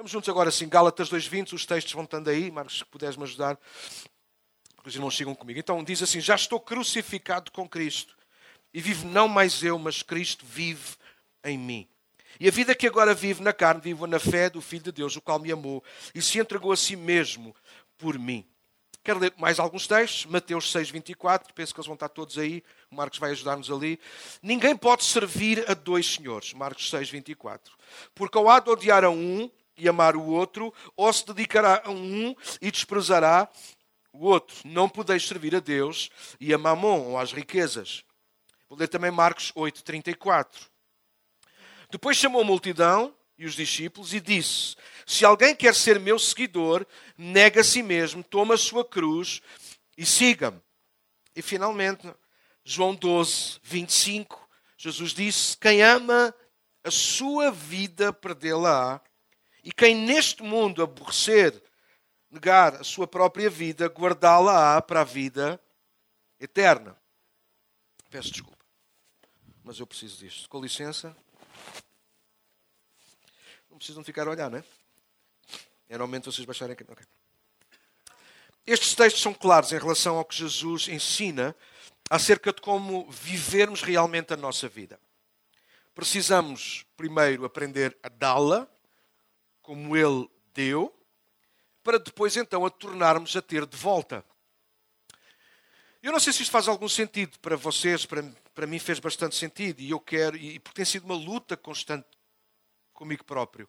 [0.00, 3.24] Vamos juntos agora assim, Gálatas 2.20, os textos vão estando aí, Marcos, se puderes me
[3.24, 3.58] ajudar,
[4.74, 5.60] porque os irmãos chegam comigo.
[5.60, 8.16] Então diz assim, já estou crucificado com Cristo,
[8.72, 10.96] e vivo não mais eu, mas Cristo vive
[11.44, 11.86] em mim.
[12.40, 15.16] E a vida que agora vivo na carne, vivo na fé do Filho de Deus,
[15.16, 17.54] o qual me amou e se entregou a si mesmo
[17.98, 18.48] por mim.
[19.04, 20.24] Quero ler mais alguns textos.
[20.24, 21.52] Mateus 6, 24.
[21.52, 22.62] Penso que eles vão estar todos aí.
[22.90, 23.98] O Marcos vai ajudar-nos ali.
[24.42, 26.52] Ninguém pode servir a dois senhores.
[26.52, 27.74] Marcos 6, 24.
[28.14, 29.50] Porque ou há de odiar a um
[29.80, 33.48] e amar o outro, ou se dedicará a um e desprezará
[34.12, 34.56] o outro.
[34.64, 38.04] Não podeis servir a Deus e a mamon, ou às riquezas.
[38.68, 40.68] Vou ler também Marcos 8, 34.
[41.90, 46.86] Depois chamou a multidão e os discípulos e disse: Se alguém quer ser meu seguidor,
[47.16, 49.40] nega a si mesmo, toma a sua cruz
[49.96, 50.60] e siga-me.
[51.34, 52.06] E finalmente,
[52.64, 56.34] João 12, 25, Jesus disse: Quem ama
[56.84, 59.00] a sua vida, perdê-la-á,
[59.64, 61.62] e quem neste mundo aborrecer,
[62.30, 65.60] negar a sua própria vida, guardá-la-á para a vida
[66.38, 66.96] eterna.
[68.10, 68.64] Peço desculpa,
[69.62, 70.48] mas eu preciso disto.
[70.48, 71.16] Com licença
[73.80, 74.64] precisam ficar a olhar, não é?
[75.88, 76.84] Era o momento de vocês baixarem aqui.
[76.84, 77.06] Okay.
[78.66, 81.56] Estes textos são claros em relação ao que Jesus ensina
[82.10, 85.00] acerca de como vivermos realmente a nossa vida.
[85.94, 88.68] Precisamos, primeiro, aprender a dá-la,
[89.70, 90.92] como Ele deu,
[91.80, 94.24] para depois, então, a tornarmos a ter de volta.
[96.02, 98.20] Eu não sei se isto faz algum sentido para vocês, para,
[98.52, 102.04] para mim fez bastante sentido, e eu quero, e porque tem sido uma luta constante
[102.92, 103.68] comigo próprio.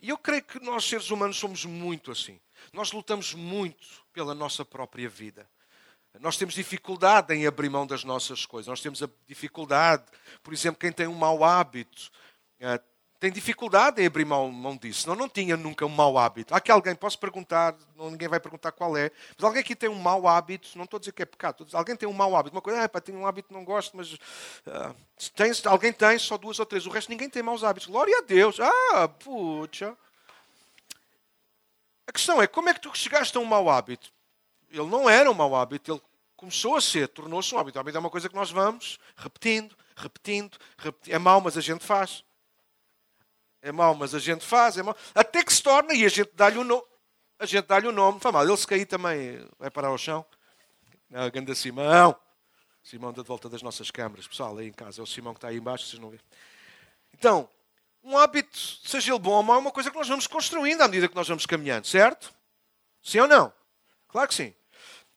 [0.00, 2.40] E eu creio que nós, seres humanos, somos muito assim.
[2.72, 5.50] Nós lutamos muito pela nossa própria vida.
[6.20, 8.68] Nós temos dificuldade em abrir mão das nossas coisas.
[8.68, 10.04] Nós temos a dificuldade,
[10.44, 12.08] por exemplo, quem tem um mau hábito,
[12.60, 12.80] eh,
[13.20, 15.06] tem dificuldade em abrir mão, mão disso.
[15.06, 16.54] Não, não tinha nunca um mau hábito.
[16.54, 19.94] Há aqui alguém, posso perguntar, ninguém vai perguntar qual é, mas alguém aqui tem um
[19.94, 22.62] mau hábito, não estou a dizer que é pecado, alguém tem um mau hábito, uma
[22.62, 24.96] coisa, ah, pá, tenho um hábito que não gosto, mas uh,
[25.36, 27.88] tem, alguém tem, só duas ou três, o resto ninguém tem maus hábitos.
[27.88, 28.58] Glória a Deus.
[28.58, 29.94] Ah, puxa.
[32.06, 34.10] A questão é, como é que tu chegaste a um mau hábito?
[34.70, 36.00] Ele não era um mau hábito, ele
[36.36, 37.76] começou a ser, tornou-se um hábito.
[37.76, 41.14] O hábito é uma coisa que nós vamos repetindo, repetindo, repetindo.
[41.14, 42.24] É mau, mas a gente faz.
[43.62, 44.96] É mau, mas a gente faz, é mau.
[45.14, 46.84] Até que se torna e a gente dá-lhe o nome.
[47.38, 48.20] A gente dá-lhe o nome.
[48.20, 48.44] Faz mal.
[48.44, 50.24] Ele se cair também vai parar ao chão.
[51.08, 52.16] Não, grande Simão.
[52.82, 54.26] Simão da volta das nossas câmaras.
[54.26, 55.00] Pessoal, aí em casa.
[55.00, 56.22] É o Simão que está aí embaixo, vocês não vêem.
[57.12, 57.48] Então,
[58.02, 60.88] um hábito, seja ele bom ou mau, é uma coisa que nós vamos construindo à
[60.88, 62.32] medida que nós vamos caminhando, certo?
[63.02, 63.52] Sim ou não?
[64.08, 64.54] Claro que sim.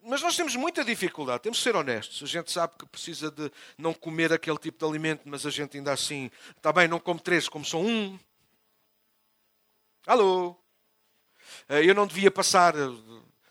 [0.02, 2.22] Mas nós temos muita dificuldade, temos que ser honestos.
[2.22, 5.78] A gente sabe que precisa de não comer aquele tipo de alimento, mas a gente
[5.78, 8.20] ainda assim, está bem, não come três, como só um.
[10.06, 10.56] Alô?
[11.69, 12.90] Eh, eu não devia passar eh,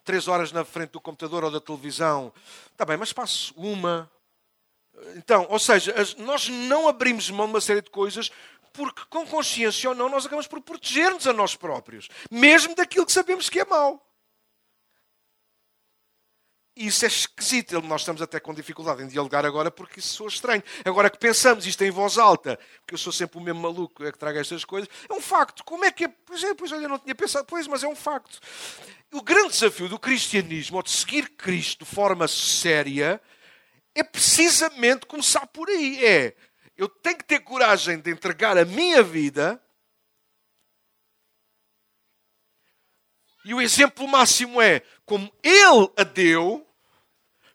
[0.04, 2.32] três horas na frente do computador ou da televisão.
[2.70, 4.10] Está bem, mas passo uma.
[5.16, 8.30] Então, ou seja, nós não abrimos mão de uma série de coisas
[8.72, 13.12] porque, com consciência ou não, nós acabamos por proteger-nos a nós próprios, mesmo daquilo que
[13.12, 14.02] sabemos que é mau.
[16.74, 17.80] E isso é esquisito.
[17.82, 20.62] Nós estamos até com dificuldade em dialogar agora porque isso soa estranho.
[20.84, 24.10] Agora que pensamos isto em voz alta, porque eu sou sempre o mesmo maluco é
[24.10, 25.62] que traga estas coisas, é um facto.
[25.64, 26.08] Como é que é?
[26.08, 28.40] Pois é, pois olha, eu não tinha pensado, pois, mas é um facto.
[29.12, 33.20] O grande desafio do cristianismo, ou de seguir Cristo de forma séria,
[33.94, 36.02] é precisamente começar por aí.
[36.02, 36.34] É,
[36.76, 39.62] eu tenho que ter coragem de entregar a minha vida
[43.44, 46.66] E o exemplo máximo é como ele a deu,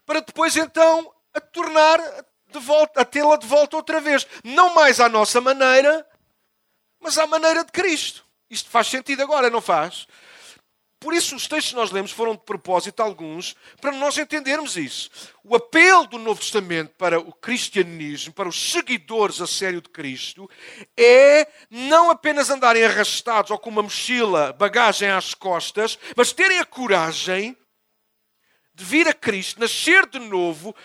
[0.06, 2.00] para depois então a tornar
[2.52, 4.28] de volta, a tê-la de volta outra vez.
[4.44, 6.06] Não mais à nossa maneira,
[7.00, 8.25] mas à maneira de Cristo.
[8.50, 10.08] Isto faz sentido agora, não faz?
[11.00, 15.09] Por isso, os textos que nós lemos foram de propósito, alguns, para nós entendermos isso.
[15.44, 20.50] O apelo do Novo Testamento para o cristianismo, para os seguidores a sério de Cristo,
[20.97, 26.66] é não apenas andarem arrastados ou com uma mochila, bagagem às costas, mas terem a
[26.66, 27.56] coragem
[28.74, 30.75] de vir a Cristo, nascer de novo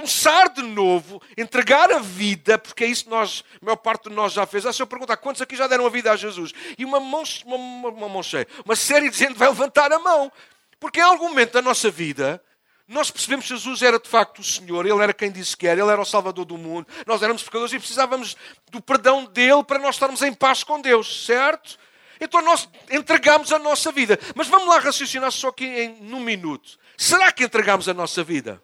[0.00, 4.14] começar de novo, entregar a vida, porque é isso que nós, a maior parte de
[4.14, 4.64] nós já fez.
[4.64, 7.22] Ah, se eu perguntar quantos aqui já deram a vida a Jesus, e uma mão,
[7.44, 10.32] uma, uma, uma mão cheia, uma série de gente vai levantar a mão,
[10.78, 12.42] porque em algum momento da nossa vida
[12.88, 15.80] nós percebemos que Jesus era de facto o Senhor, Ele era quem disse que era,
[15.80, 18.36] Ele era o Salvador do mundo, nós éramos pecadores e precisávamos
[18.70, 21.78] do perdão dEle para nós estarmos em paz com Deus, certo?
[22.20, 24.18] Então nós entregamos a nossa vida.
[24.34, 26.78] Mas vamos lá raciocinar só aqui em num minuto.
[26.98, 28.62] Será que entregamos a nossa vida?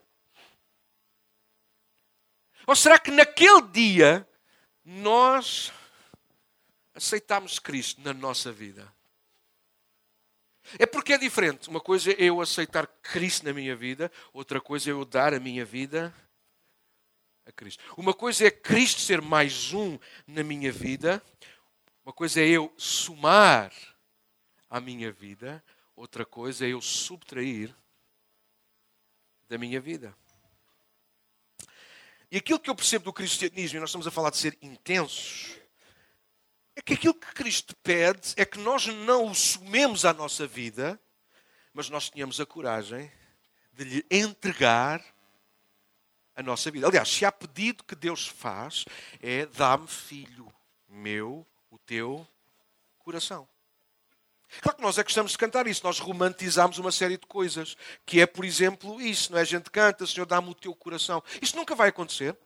[2.67, 4.29] Ou será que naquele dia
[4.85, 5.73] nós
[6.95, 8.93] aceitámos Cristo na nossa vida?
[10.79, 11.69] É porque é diferente.
[11.69, 15.39] Uma coisa é eu aceitar Cristo na minha vida, outra coisa é eu dar a
[15.39, 16.13] minha vida
[17.47, 17.83] a Cristo.
[17.97, 19.97] Uma coisa é Cristo ser mais um
[20.27, 21.23] na minha vida,
[22.05, 23.73] uma coisa é eu somar
[24.69, 25.63] à minha vida,
[25.95, 27.73] outra coisa é eu subtrair
[29.49, 30.17] da minha vida.
[32.31, 35.57] E aquilo que eu percebo do cristianismo, e nós estamos a falar de ser intensos,
[36.75, 41.01] é que aquilo que Cristo pede é que nós não o sumemos à nossa vida,
[41.73, 43.11] mas nós tenhamos a coragem
[43.73, 45.03] de lhe entregar
[46.35, 46.87] a nossa vida.
[46.87, 48.85] Aliás, se há pedido que Deus faz,
[49.21, 50.53] é dá-me filho
[50.89, 52.27] meu, o teu
[52.99, 53.49] coração.
[54.61, 57.77] Claro que nós é que gostamos de cantar isso, nós romantizamos uma série de coisas,
[58.05, 59.43] que é, por exemplo, isso, não é?
[59.43, 61.23] A gente canta, Senhor, dá-me o teu coração.
[61.43, 62.37] Isto nunca vai acontecer.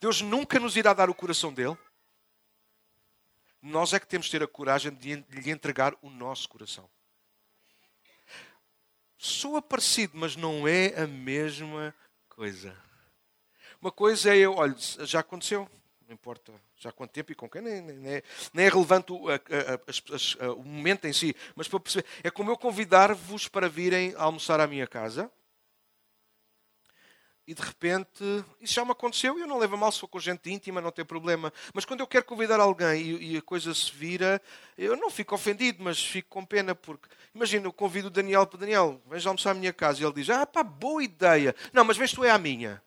[0.00, 1.76] Deus nunca nos irá dar o coração dele.
[3.60, 6.88] Nós é que temos de ter a coragem de lhe entregar o nosso coração.
[9.18, 11.94] Soa parecido, mas não é a mesma
[12.28, 12.76] coisa.
[13.80, 15.68] Uma coisa é eu, olha, já aconteceu,
[16.06, 18.22] não importa já há quanto tempo e com quem, nem, nem, é,
[18.52, 22.30] nem é relevante o, a, a, a, o momento em si, mas para perceber, é
[22.30, 25.30] como eu convidar-vos para virem almoçar à minha casa
[27.46, 28.24] e de repente,
[28.58, 30.80] isso já me aconteceu e eu não levo a mal se for com gente íntima,
[30.80, 31.52] não tem problema.
[31.74, 34.40] Mas quando eu quero convidar alguém e, e, a coisa se vira,
[34.78, 38.60] eu não fico ofendido, mas fico com pena, porque imagina, eu convido o Daniel para
[38.60, 41.54] Daniel, vens almoçar à minha casa e ele diz: Ah, pá, boa ideia.
[41.70, 42.82] Não, mas vens tu é à minha.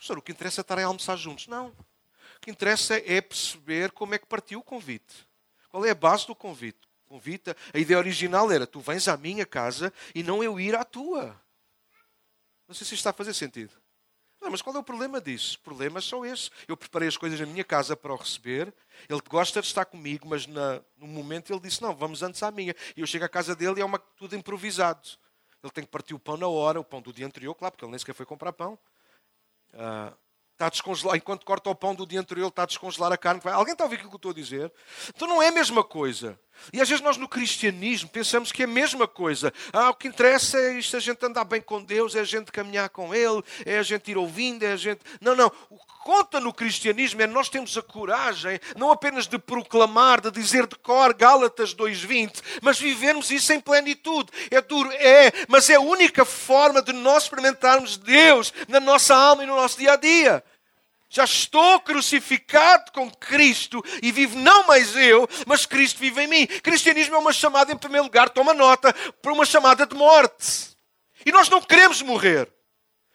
[0.00, 1.46] Professor, o que interessa é estar a almoçar juntos.
[1.46, 1.66] Não.
[1.66, 5.28] O que interessa é perceber como é que partiu o convite.
[5.68, 6.88] Qual é a base do convite?
[7.06, 10.84] convite, a ideia original era: tu vens à minha casa e não eu ir à
[10.84, 11.38] tua.
[12.66, 13.74] Não sei se isto está a fazer sentido.
[14.40, 15.58] Não, mas qual é o problema disso?
[15.58, 16.48] O problema é só esse.
[16.66, 18.72] Eu preparei as coisas na minha casa para o receber.
[19.06, 22.50] Ele gosta de estar comigo, mas na, no momento ele disse: Não, vamos antes à
[22.50, 22.74] minha.
[22.96, 25.06] E eu chego à casa dele e é uma, tudo improvisado.
[25.62, 27.84] Ele tem que partir o pão na hora, o pão do dia anterior, claro, porque
[27.84, 28.78] ele nem sequer foi comprar pão.
[29.72, 33.40] Está a descongelar, enquanto corta o pão do dia anterior, está a descongelar a carne.
[33.44, 34.72] Alguém está a ouvir aquilo que eu estou a dizer?
[35.08, 36.38] Então não é a mesma coisa.
[36.72, 39.52] E às vezes nós no cristianismo pensamos que é a mesma coisa.
[39.72, 42.52] Ah, o que interessa é isto, a gente andar bem com Deus, é a gente
[42.52, 45.00] caminhar com Ele, é a gente ir ouvindo, é a gente.
[45.20, 45.50] Não, não.
[45.68, 50.30] O que conta no cristianismo é nós temos a coragem, não apenas de proclamar, de
[50.30, 54.30] dizer de cor Gálatas 2,20, mas vivermos isso em plenitude.
[54.50, 59.42] É duro, é, mas é a única forma de nós experimentarmos Deus na nossa alma
[59.42, 60.44] e no nosso dia a dia.
[61.12, 66.46] Já estou crucificado com Cristo e vivo não mais eu, mas Cristo vive em mim.
[66.46, 70.70] Cristianismo é uma chamada, em primeiro lugar, toma nota, para uma chamada de morte.
[71.26, 72.48] E nós não queremos morrer.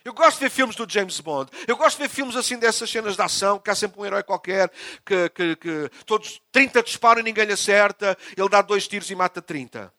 [0.04, 1.50] Eu gosto de ver filmes do James Bond.
[1.66, 4.24] Eu gosto de ver filmes assim dessas cenas de ação, que há sempre um herói
[4.24, 4.70] qualquer
[5.06, 8.18] que, que, que todos 30 disparam e ninguém lhe acerta.
[8.36, 9.92] Ele dá dois tiros e mata 30.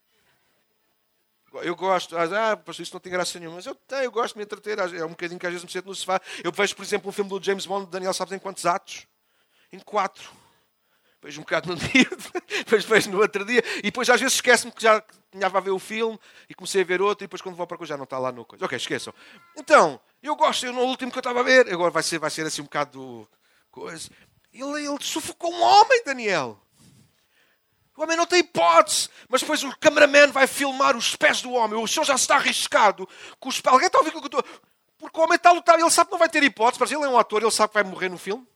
[1.62, 4.38] Eu gosto, ah, pastor, isso não tem graça nenhuma, mas eu tenho, eu gosto de
[4.38, 4.78] me entreter.
[4.78, 6.20] É um bocadinho que às vezes me sento no sofá.
[6.42, 9.06] Eu vejo, por exemplo, um filme do James Bond, Daniel, sabes em quantos atos?
[9.72, 10.30] Em quatro.
[11.22, 12.08] Vejo um bocado num dia,
[12.58, 15.70] depois vejo no outro dia, e depois às vezes esquece-me que já tinha a ver
[15.70, 16.18] o filme
[16.48, 18.30] e comecei a ver outro, e depois quando vou para cá já não está lá
[18.30, 18.64] no coisa.
[18.64, 19.12] Ok, esqueçam.
[19.56, 22.30] Então, eu gosto, eu no último que eu estava a ver, agora vai ser, vai
[22.30, 23.28] ser assim um bocado
[23.70, 24.08] coisa.
[24.52, 26.60] Ele, ele sufocou um homem, Daniel.
[27.96, 29.08] O homem não tem hipótese.
[29.28, 31.82] Mas depois o cameraman vai filmar os pés do homem.
[31.82, 33.08] O senhor já está arriscado.
[33.40, 33.60] Com os...
[33.64, 34.44] Alguém está a ouvir o que eu estou...
[34.98, 35.78] Porque o homem está a lutar.
[35.78, 36.80] Ele sabe que não vai ter hipótese.
[36.80, 37.42] Mas ele é um ator.
[37.42, 38.46] Ele sabe que vai morrer no filme.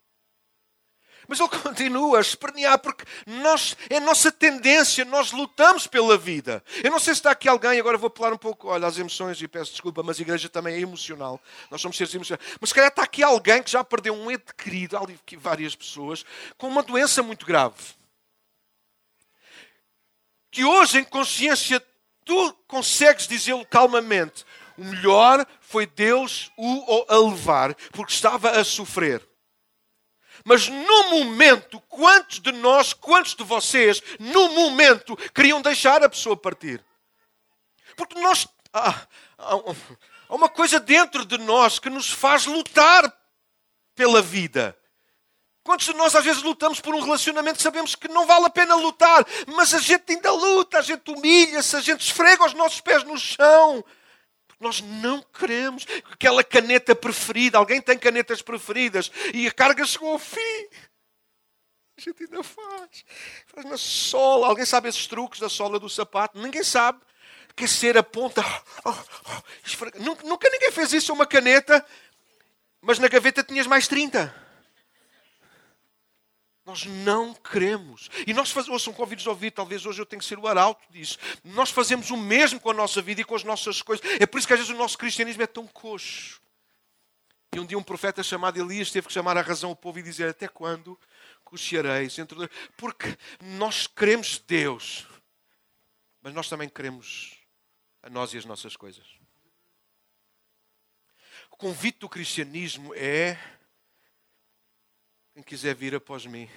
[1.30, 6.62] Mas ele continua a espernear porque nós, é nossa tendência, nós lutamos pela vida.
[6.82, 9.40] Eu não sei se está aqui alguém, agora vou apelar um pouco, olha, as emoções
[9.40, 11.40] e peço desculpa, mas a igreja também é emocional.
[11.70, 12.44] Nós somos seres emocionais.
[12.60, 15.02] Mas se calhar está aqui alguém que já perdeu um ente querido, há
[15.38, 16.24] várias pessoas,
[16.58, 17.99] com uma doença muito grave
[20.50, 21.84] que hoje, em consciência,
[22.24, 24.44] tu consegues dizê-lo calmamente.
[24.76, 29.26] O melhor foi Deus o a levar, porque estava a sofrer.
[30.44, 36.36] Mas no momento, quantos de nós, quantos de vocês, no momento, queriam deixar a pessoa
[36.36, 36.82] partir?
[37.96, 38.48] Porque nós.
[38.72, 43.12] Há, há uma coisa dentro de nós que nos faz lutar
[43.94, 44.76] pela vida.
[45.62, 48.74] Quantos de nós às vezes lutamos por um relacionamento sabemos que não vale a pena
[48.74, 53.04] lutar, mas a gente ainda luta, a gente humilha-se, a gente esfrega os nossos pés
[53.04, 53.84] no chão.
[54.58, 57.56] Nós não queremos aquela caneta preferida.
[57.56, 60.68] Alguém tem canetas preferidas e a carga chegou ao fim.
[61.96, 63.04] A gente ainda faz.
[63.46, 64.48] Faz na sola.
[64.48, 66.38] Alguém sabe esses truques da sola do sapato?
[66.38, 67.00] Ninguém sabe.
[67.48, 68.42] Aquecer a ponta.
[68.84, 71.84] Oh, oh, nunca, nunca ninguém fez isso a uma caneta,
[72.80, 74.34] mas na gaveta tinhas mais 30.
[76.64, 78.08] Nós não queremos.
[78.26, 80.84] E nós fazemos, ouçam, convidos a ouvir, talvez hoje eu tenha que ser o arauto
[80.90, 81.18] disso.
[81.42, 84.04] Nós fazemos o mesmo com a nossa vida e com as nossas coisas.
[84.20, 86.40] É por isso que às vezes o nosso cristianismo é tão coxo.
[87.52, 90.02] E um dia um profeta chamado Elias teve que chamar a razão ao povo e
[90.02, 90.98] dizer: Até quando
[91.44, 92.16] cocheareis?
[92.76, 95.06] Porque nós queremos Deus,
[96.22, 97.34] mas nós também queremos
[98.02, 99.04] a nós e as nossas coisas.
[101.50, 103.36] O convite do cristianismo é
[105.32, 106.48] quem quiser vir após mim,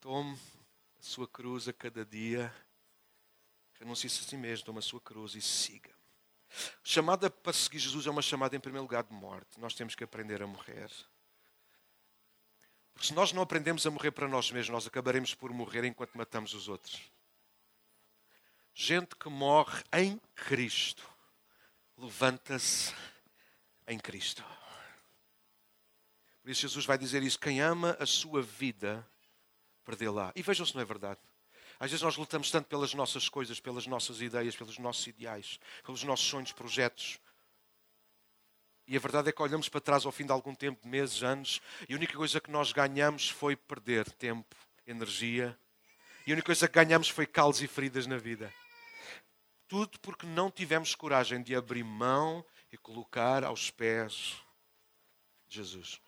[0.00, 0.38] tome
[0.98, 2.54] a sua cruz a cada dia,
[3.74, 5.94] renuncie-se a si mesmo, tome a sua cruz e siga.
[6.82, 9.58] Chamada para seguir Jesus é uma chamada, em primeiro lugar, de morte.
[9.58, 10.90] Nós temos que aprender a morrer.
[12.94, 16.16] Porque se nós não aprendemos a morrer para nós mesmos, nós acabaremos por morrer enquanto
[16.16, 17.02] matamos os outros.
[18.72, 21.06] Gente que morre em Cristo
[21.96, 22.94] levanta-se
[23.86, 24.44] em Cristo.
[26.46, 29.04] Por isso Jesus vai dizer isso: quem ama a sua vida,
[29.84, 30.32] perdê-la.
[30.36, 31.18] E vejam se não é verdade.
[31.76, 36.04] Às vezes nós lutamos tanto pelas nossas coisas, pelas nossas ideias, pelos nossos ideais, pelos
[36.04, 37.18] nossos sonhos, projetos.
[38.86, 41.60] E a verdade é que olhamos para trás ao fim de algum tempo, meses, anos,
[41.88, 44.54] e a única coisa que nós ganhamos foi perder tempo,
[44.86, 45.58] energia.
[46.28, 48.54] E a única coisa que ganhamos foi calos e feridas na vida.
[49.66, 54.40] Tudo porque não tivemos coragem de abrir mão e colocar aos pés
[55.48, 56.05] de Jesus.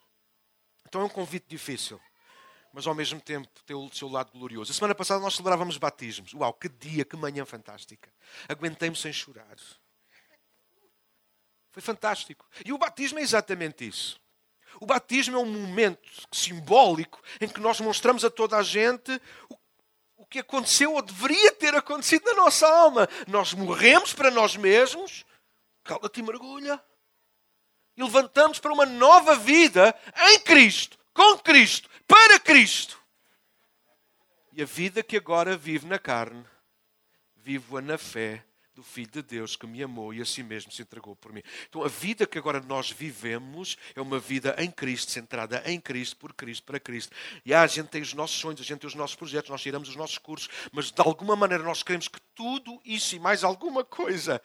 [0.89, 2.01] Então é um convite difícil,
[2.73, 4.73] mas ao mesmo tempo tem o seu lado glorioso.
[4.73, 6.33] A semana passada nós celebrávamos batismos.
[6.33, 8.11] Uau, que dia, que manhã fantástica.
[8.49, 9.57] Aguentei-me sem chorar.
[11.71, 12.49] Foi fantástico.
[12.65, 14.19] E o batismo é exatamente isso.
[14.81, 19.21] O batismo é um momento simbólico em que nós mostramos a toda a gente
[20.17, 23.07] o que aconteceu ou deveria ter acontecido na nossa alma.
[23.27, 25.27] Nós morremos para nós mesmos,
[25.85, 26.83] cala-te e mergulha
[27.99, 29.93] e levantamos para uma nova vida
[30.31, 32.97] em Cristo, com Cristo, para Cristo.
[34.53, 36.45] E a vida que agora vivo na carne,
[37.37, 40.83] vivo-a na fé do Filho de Deus que me amou e a si mesmo se
[40.83, 41.43] entregou por mim.
[41.69, 46.17] Então a vida que agora nós vivemos é uma vida em Cristo, centrada em Cristo,
[46.17, 47.13] por Cristo, para Cristo.
[47.45, 49.61] E ah, a gente tem os nossos sonhos, a gente tem os nossos projetos, nós
[49.61, 53.43] tiramos os nossos cursos, mas de alguma maneira nós queremos que tudo isso e mais
[53.43, 54.41] alguma coisa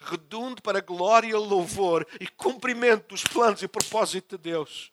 [0.00, 4.92] redunde para glória, louvor e cumprimento dos planos e propósitos de Deus.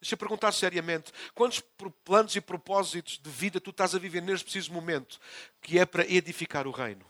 [0.00, 1.60] Deixa eu perguntar seriamente: quantos
[2.04, 5.20] planos e propósitos de vida tu estás a viver neste preciso momento
[5.60, 7.04] que é para edificar o reino?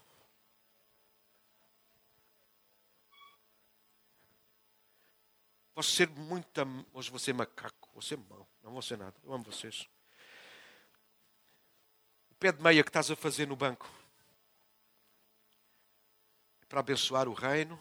[5.73, 6.61] Posso ser muito.
[6.93, 9.15] Hoje vou ser macaco, vou ser mau, não vou ser nada.
[9.23, 9.87] Eu amo vocês.
[12.29, 13.89] O pé de meia que estás a fazer no banco
[16.73, 17.77] para abençoar o reino?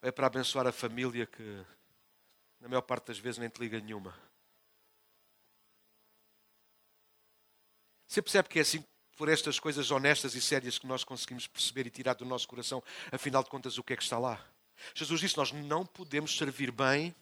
[0.00, 1.66] É para abençoar a família que,
[2.60, 4.16] na maior parte das vezes, nem te liga nenhuma?
[8.06, 8.84] Você percebe que é assim
[9.16, 12.80] por estas coisas honestas e sérias que nós conseguimos perceber e tirar do nosso coração,
[13.10, 14.40] afinal de contas, o que é que está lá?
[14.94, 17.12] Jesus disse: Nós não podemos servir bem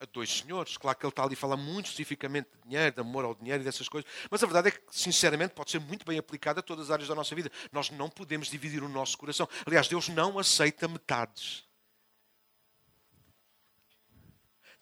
[0.00, 0.76] a dois senhores.
[0.76, 3.62] Claro que ele está ali a falar muito especificamente de dinheiro, de amor ao dinheiro
[3.62, 6.62] e dessas coisas, mas a verdade é que, sinceramente, pode ser muito bem aplicada a
[6.62, 7.50] todas as áreas da nossa vida.
[7.70, 9.48] Nós não podemos dividir o nosso coração.
[9.66, 11.64] Aliás, Deus não aceita metades.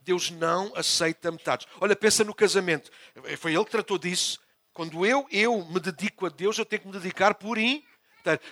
[0.01, 1.67] Deus não aceita metades.
[1.81, 2.91] Olha, pensa no casamento.
[3.39, 4.41] Foi ele que tratou disso.
[4.73, 7.83] Quando eu, eu me dedico a Deus, eu tenho que me dedicar por in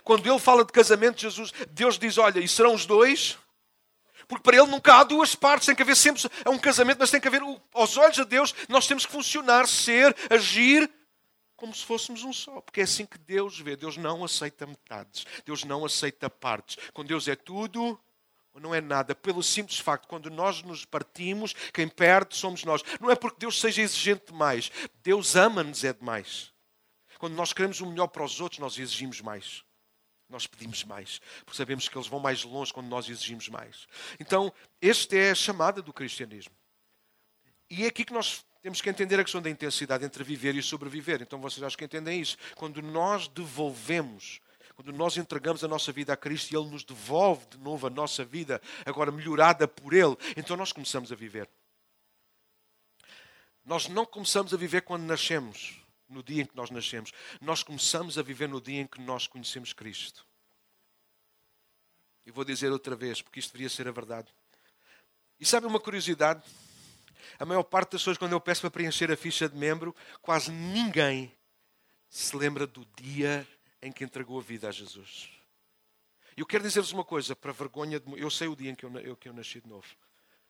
[0.05, 3.37] quando ele fala de casamento, Jesus, Deus diz: Olha, e serão os dois?
[4.29, 7.11] Porque para ele nunca há duas partes, tem que haver sempre é um casamento, mas
[7.11, 7.43] tem que haver,
[7.73, 10.91] aos olhos de Deus, nós temos que funcionar, ser, agir
[11.57, 12.61] como se fôssemos um só.
[12.61, 13.77] Porque é assim que Deus vê.
[13.77, 16.77] Deus não aceita metades, Deus não aceita partes.
[16.93, 17.99] Com Deus é tudo
[18.57, 22.83] ou não é nada, pelo simples facto, quando nós nos partimos, quem perde somos nós.
[22.99, 26.55] Não é porque Deus seja exigente demais, Deus ama-nos é demais.
[27.19, 29.63] Quando nós queremos o melhor para os outros, nós exigimos mais.
[30.29, 33.87] Nós pedimos mais, porque sabemos que eles vão mais longe quando nós exigimos mais.
[34.19, 36.55] Então, esta é a chamada do cristianismo.
[37.71, 40.63] E é aqui que nós temos que entender a questão da intensidade entre viver e
[40.63, 41.23] sobreviver.
[41.23, 42.37] Então, vocês acho que entendem isso.
[42.57, 44.41] Quando nós devolvemos,
[44.75, 47.91] quando nós entregamos a nossa vida a Cristo e Ele nos devolve de novo a
[47.91, 51.49] nossa vida, agora melhorada por Ele, então nós começamos a viver.
[53.65, 57.13] Nós não começamos a viver quando nascemos no dia em que nós nascemos.
[57.41, 60.27] Nós começamos a viver no dia em que nós conhecemos Cristo.
[62.25, 64.29] E vou dizer outra vez, porque isto deveria ser a verdade.
[65.39, 66.43] E sabe uma curiosidade?
[67.39, 70.51] A maior parte das pessoas, quando eu peço para preencher a ficha de membro, quase
[70.51, 71.33] ninguém
[72.09, 73.47] se lembra do dia
[73.83, 75.29] em que entregou a vida a Jesus.
[76.37, 78.21] E eu quero dizer-vos uma coisa, para vergonha de...
[78.21, 79.87] Eu sei o dia em que eu, que eu nasci de novo.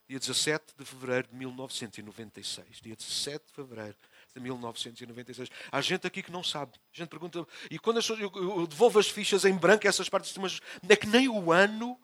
[0.08, 2.80] dia 17 de fevereiro de 1996.
[2.80, 3.96] Dia 17 de fevereiro
[4.36, 5.50] de 1996.
[5.72, 6.72] Há gente aqui que não sabe.
[6.94, 10.36] A gente pergunta, e quando as, eu, eu devolvo as fichas em branco, essas partes,
[10.36, 11.98] mas é que nem o ano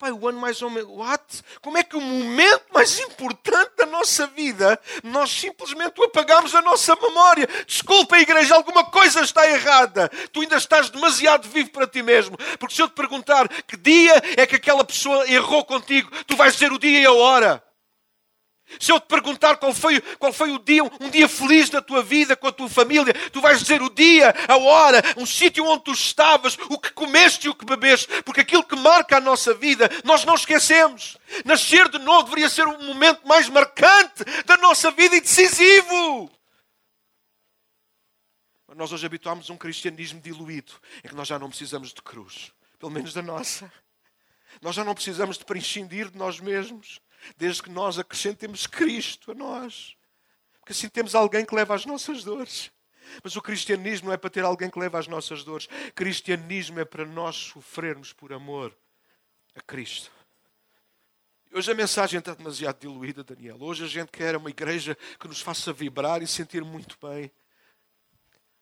[0.00, 0.90] Pai, o ano mais ou menos.
[0.90, 1.42] What?
[1.60, 6.62] Como é que o momento mais importante da nossa vida nós simplesmente o apagamos da
[6.62, 7.46] nossa memória?
[7.66, 10.08] Desculpa, igreja, alguma coisa está errada.
[10.32, 12.34] Tu ainda estás demasiado vivo para ti mesmo.
[12.58, 16.54] Porque se eu te perguntar que dia é que aquela pessoa errou contigo, tu vais
[16.54, 17.62] dizer o dia e a hora.
[18.78, 22.02] Se eu te perguntar qual foi, qual foi o dia, um dia feliz da tua
[22.02, 25.84] vida com a tua família, tu vais dizer o dia, a hora, um sítio onde
[25.84, 29.52] tu estavas, o que comeste e o que bebeste, porque aquilo que marca a nossa
[29.54, 31.18] vida, nós não esquecemos.
[31.44, 36.30] Nascer de novo deveria ser o momento mais marcante da nossa vida e decisivo.
[38.76, 40.72] Nós hoje habituámos um cristianismo diluído,
[41.04, 43.70] em que nós já não precisamos de cruz, pelo menos da nossa.
[44.62, 47.00] Nós já não precisamos de prescindir de nós mesmos
[47.36, 49.96] desde que nós acrescentemos Cristo a nós.
[50.60, 52.70] Porque assim temos alguém que leva as nossas dores.
[53.22, 55.68] Mas o cristianismo não é para ter alguém que leva as nossas dores.
[55.94, 58.76] Cristianismo é para nós sofrermos por amor
[59.54, 60.10] a Cristo.
[61.52, 63.56] Hoje a mensagem está demasiado diluída, Daniel.
[63.60, 67.30] Hoje a gente quer uma igreja que nos faça vibrar e sentir muito bem.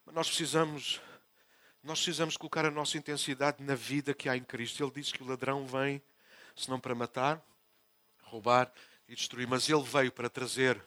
[0.06, 0.98] Mas nós precisamos,
[1.82, 4.82] nós precisamos colocar a nossa intensidade na vida que há em Cristo.
[4.82, 6.02] Ele diz que o ladrão vem,
[6.56, 7.44] se não para matar,
[8.28, 8.72] roubar
[9.08, 10.82] e destruir, mas ele veio para trazer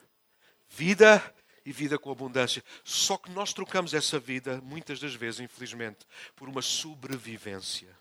[0.68, 1.22] vida
[1.64, 2.62] e vida com abundância.
[2.84, 7.96] Só que nós trocamos essa vida, muitas das vezes, infelizmente, por uma sobrevivência.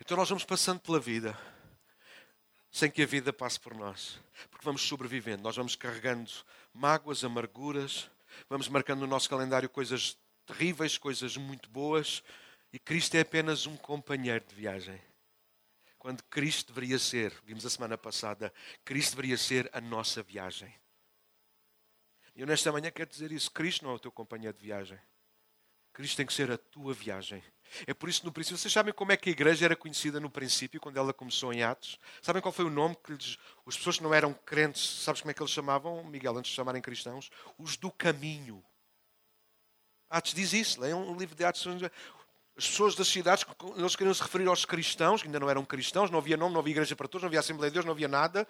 [0.00, 1.36] Então nós vamos passando pela vida
[2.70, 6.30] sem que a vida passe por nós, porque vamos sobrevivendo, nós vamos carregando
[6.72, 8.08] mágoas, amarguras,
[8.48, 12.22] vamos marcando no nosso calendário coisas terríveis, coisas muito boas,
[12.72, 15.00] e Cristo é apenas um companheiro de viagem
[16.00, 18.52] quando Cristo deveria ser, vimos a semana passada,
[18.86, 20.74] Cristo deveria ser a nossa viagem.
[22.34, 24.98] E eu nesta manhã quero dizer isso: Cristo não é o teu companheiro de viagem.
[25.92, 27.44] Cristo tem que ser a tua viagem.
[27.86, 30.30] É por isso no princípio, vocês sabem como é que a igreja era conhecida no
[30.30, 31.98] princípio, quando ela começou em Atos?
[32.22, 35.30] Sabem qual foi o nome que lhes, as pessoas que não eram crentes, sabes como
[35.30, 37.30] é que eles chamavam, Miguel, antes de chamarem cristãos?
[37.58, 38.64] Os do caminho.
[40.08, 41.62] Atos diz isso, leiam o livro de Atos
[42.60, 46.10] as pessoas das cidades, eles queriam se referir aos cristãos, que ainda não eram cristãos,
[46.10, 48.06] não havia nome, não havia igreja para todos, não havia Assembleia de Deus, não havia
[48.06, 48.46] nada.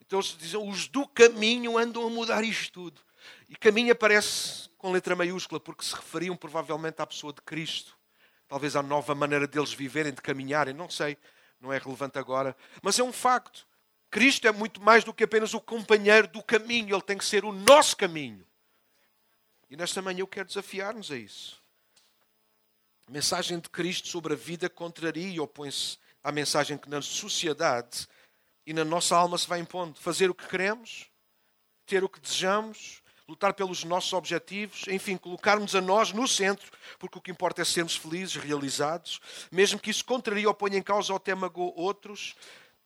[0.00, 2.98] Então eles diziam, os do caminho andam a mudar isto tudo.
[3.46, 7.94] E caminho aparece com letra maiúscula, porque se referiam provavelmente à pessoa de Cristo.
[8.48, 11.18] Talvez à nova maneira deles viverem, de caminharem, não sei,
[11.60, 12.56] não é relevante agora.
[12.80, 13.66] Mas é um facto.
[14.10, 17.44] Cristo é muito mais do que apenas o companheiro do caminho, ele tem que ser
[17.44, 18.46] o nosso caminho.
[19.68, 21.65] E nesta manhã eu quero desafiar-nos a isso.
[23.08, 28.08] A mensagem de Cristo sobre a vida contraria e opõe-se à mensagem que na sociedade
[28.66, 30.00] e na nossa alma se vai impondo.
[30.00, 31.06] Fazer o que queremos,
[31.86, 37.16] ter o que desejamos, lutar pelos nossos objetivos, enfim, colocarmos a nós no centro, porque
[37.16, 39.20] o que importa é sermos felizes, realizados,
[39.52, 42.34] mesmo que isso contraria ou ponha em causa ou até magoe outros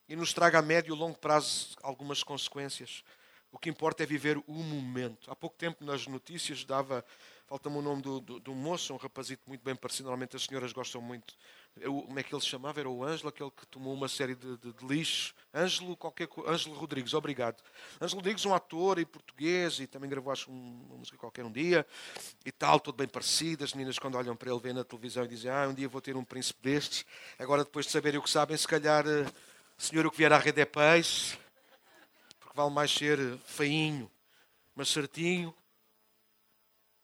[0.07, 3.03] e nos traga a médio e longo prazo algumas consequências.
[3.51, 5.31] O que importa é viver o momento.
[5.31, 7.05] Há pouco tempo nas notícias dava
[7.51, 10.05] Falta-me o nome do, do, do, moço, um rapazito muito bem parecido.
[10.05, 11.35] Normalmente as senhoras gostam muito.
[11.81, 12.79] Eu, como é que ele se chamava?
[12.79, 15.35] Era o Ângelo, aquele que tomou uma série de, de, de lixo.
[15.53, 17.61] Ângelo, qualquer Ângelo Rodrigues, obrigado.
[18.01, 21.85] Ângelo Rodrigues, um ator e português, e também gravou acho, uma música qualquer um dia,
[22.47, 23.65] e tal, todo bem parecido.
[23.65, 26.01] As meninas, quando olham para ele, vêem na televisão e dizem: Ah, um dia vou
[26.01, 27.05] ter um príncipe destes.
[27.37, 29.27] Agora, depois de saberem o que sabem, se calhar, eh,
[29.77, 31.37] senhor, o que vier à rede é peixe,
[32.39, 34.09] porque vale mais ser feinho,
[34.77, 35.53] mas certinho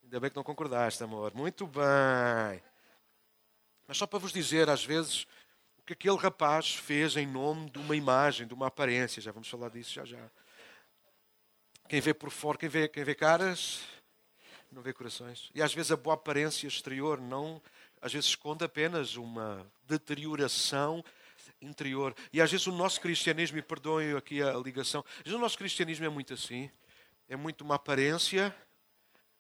[0.06, 1.34] Ainda bem que não concordaste, amor.
[1.34, 2.62] Muito bem.
[3.88, 5.26] Mas só para vos dizer, às vezes,
[5.78, 9.20] o que aquele rapaz fez em nome de uma imagem, de uma aparência.
[9.20, 10.30] Já vamos falar disso já já.
[11.88, 13.80] Quem vê por fora, quem vê, quem vê caras,
[14.70, 15.50] não vê corações.
[15.52, 17.60] E às vezes a boa aparência exterior não,
[18.00, 21.04] às vezes esconde apenas uma deterioração
[21.60, 22.14] interior.
[22.32, 25.58] E às vezes o nosso cristianismo, e perdoem aqui a ligação, às vezes o nosso
[25.58, 26.70] cristianismo é muito assim.
[27.28, 28.54] É muito uma aparência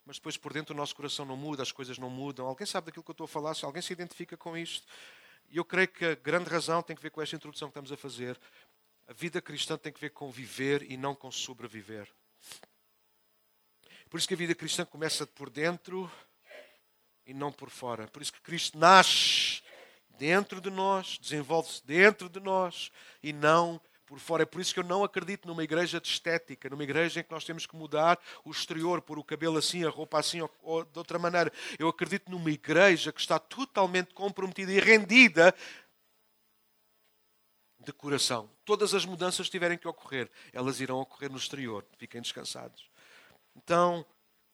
[0.06, 2.46] mas depois por dentro o nosso coração não muda, as coisas não mudam.
[2.46, 3.54] Alguém sabe daquilo que eu estou a falar?
[3.54, 4.86] Se alguém se identifica com isto?
[5.50, 7.96] Eu creio que a grande razão tem que ver com esta introdução que estamos a
[7.96, 8.38] fazer.
[9.08, 12.08] A vida cristã tem que ver com viver e não com sobreviver.
[14.08, 16.10] Por isso que a vida cristã começa por dentro
[17.26, 18.06] e não por fora.
[18.06, 19.60] Por isso que Cristo nasce
[20.16, 22.90] dentro de nós, desenvolve-se dentro de nós
[23.22, 24.44] e não por fora.
[24.44, 27.30] É por isso que eu não acredito numa igreja de estética, numa igreja em que
[27.30, 30.84] nós temos que mudar o exterior, pôr o cabelo assim, a roupa assim ou, ou
[30.84, 31.52] de outra maneira.
[31.78, 35.54] Eu acredito numa igreja que está totalmente comprometida e rendida
[37.80, 38.48] de coração.
[38.64, 41.84] Todas as mudanças tiverem que ocorrer, elas irão ocorrer no exterior.
[41.98, 42.88] Fiquem descansados.
[43.54, 44.04] Então,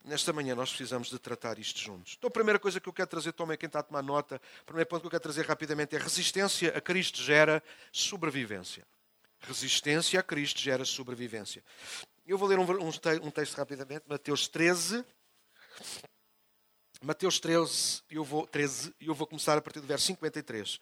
[0.05, 2.15] nesta manhã nós precisamos de tratar isto juntos.
[2.19, 4.65] Então a primeira coisa que eu quero trazer, tomem quem está a tomar nota, o
[4.65, 8.87] primeiro ponto que eu quero trazer rapidamente é resistência a Cristo gera sobrevivência.
[9.43, 11.65] Resistência a Cristo gera sobrevivência.
[12.25, 12.89] Eu vou ler um, um,
[13.27, 15.05] um texto rapidamente, Mateus 13.
[17.03, 20.79] Mateus 13, eu vou, 13, eu vou começar a partir do verso 53.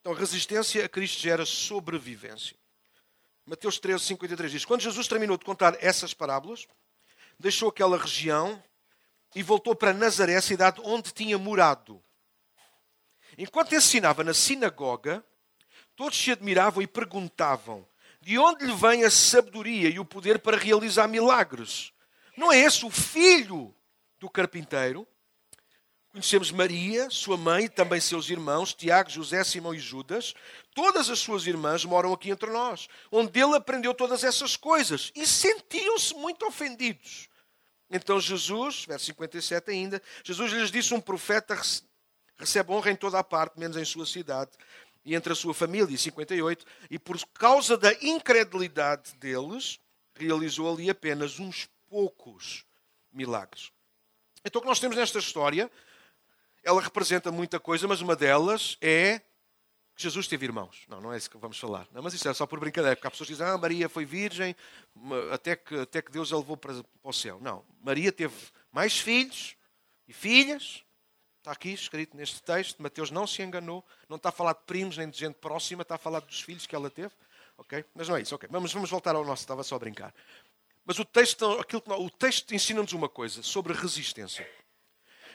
[0.00, 2.54] Então, resistência a Cristo gera sobrevivência.
[3.46, 6.66] Mateus 13, 53 diz: Quando Jesus terminou de contar essas parábolas,
[7.38, 8.62] deixou aquela região
[9.34, 12.02] e voltou para Nazaré, a cidade onde tinha morado.
[13.38, 15.24] Enquanto ensinava na sinagoga,
[15.96, 17.88] todos se admiravam e perguntavam:
[18.22, 21.92] de onde lhe vem a sabedoria e o poder para realizar milagres?
[22.36, 23.74] Não é esse o filho
[24.20, 25.06] do carpinteiro?
[26.12, 30.34] Conhecemos Maria, sua mãe e também seus irmãos, Tiago, José, Simão e Judas.
[30.72, 35.10] Todas as suas irmãs moram aqui entre nós, onde ele aprendeu todas essas coisas.
[35.16, 37.28] E sentiam-se muito ofendidos.
[37.90, 41.60] Então Jesus, verso 57 ainda, Jesus lhes disse: Um profeta
[42.36, 44.52] recebe honra em toda a parte, menos em sua cidade
[45.04, 49.80] e entre a sua família, 58, e por causa da incredulidade deles,
[50.14, 52.64] realizou ali apenas uns poucos
[53.12, 53.72] milagres.
[54.44, 55.70] Então, o que nós temos nesta história,
[56.62, 59.20] ela representa muita coisa, mas uma delas é
[59.94, 60.84] que Jesus teve irmãos.
[60.88, 61.86] Não, não é isso que vamos falar.
[61.92, 64.04] Não, mas isso é só por brincadeira, porque há pessoas que dizem, ah, Maria foi
[64.04, 64.56] virgem
[65.32, 67.38] até que, até que Deus a levou para, para o céu.
[67.40, 68.34] Não, Maria teve
[68.70, 69.56] mais filhos
[70.08, 70.84] e filhas,
[71.42, 72.80] Está aqui escrito neste texto.
[72.80, 73.84] Mateus não se enganou.
[74.08, 75.82] Não está a falar de primos nem de gente próxima.
[75.82, 77.12] Está a falar dos filhos que ela teve.
[77.58, 77.84] Ok?
[77.96, 78.32] Mas não é isso.
[78.32, 78.48] Ok.
[78.48, 79.42] Vamos, vamos voltar ao nosso.
[79.42, 80.14] Estava só a brincar.
[80.84, 84.48] Mas o texto, aquilo o texto ensina-nos uma coisa sobre resistência.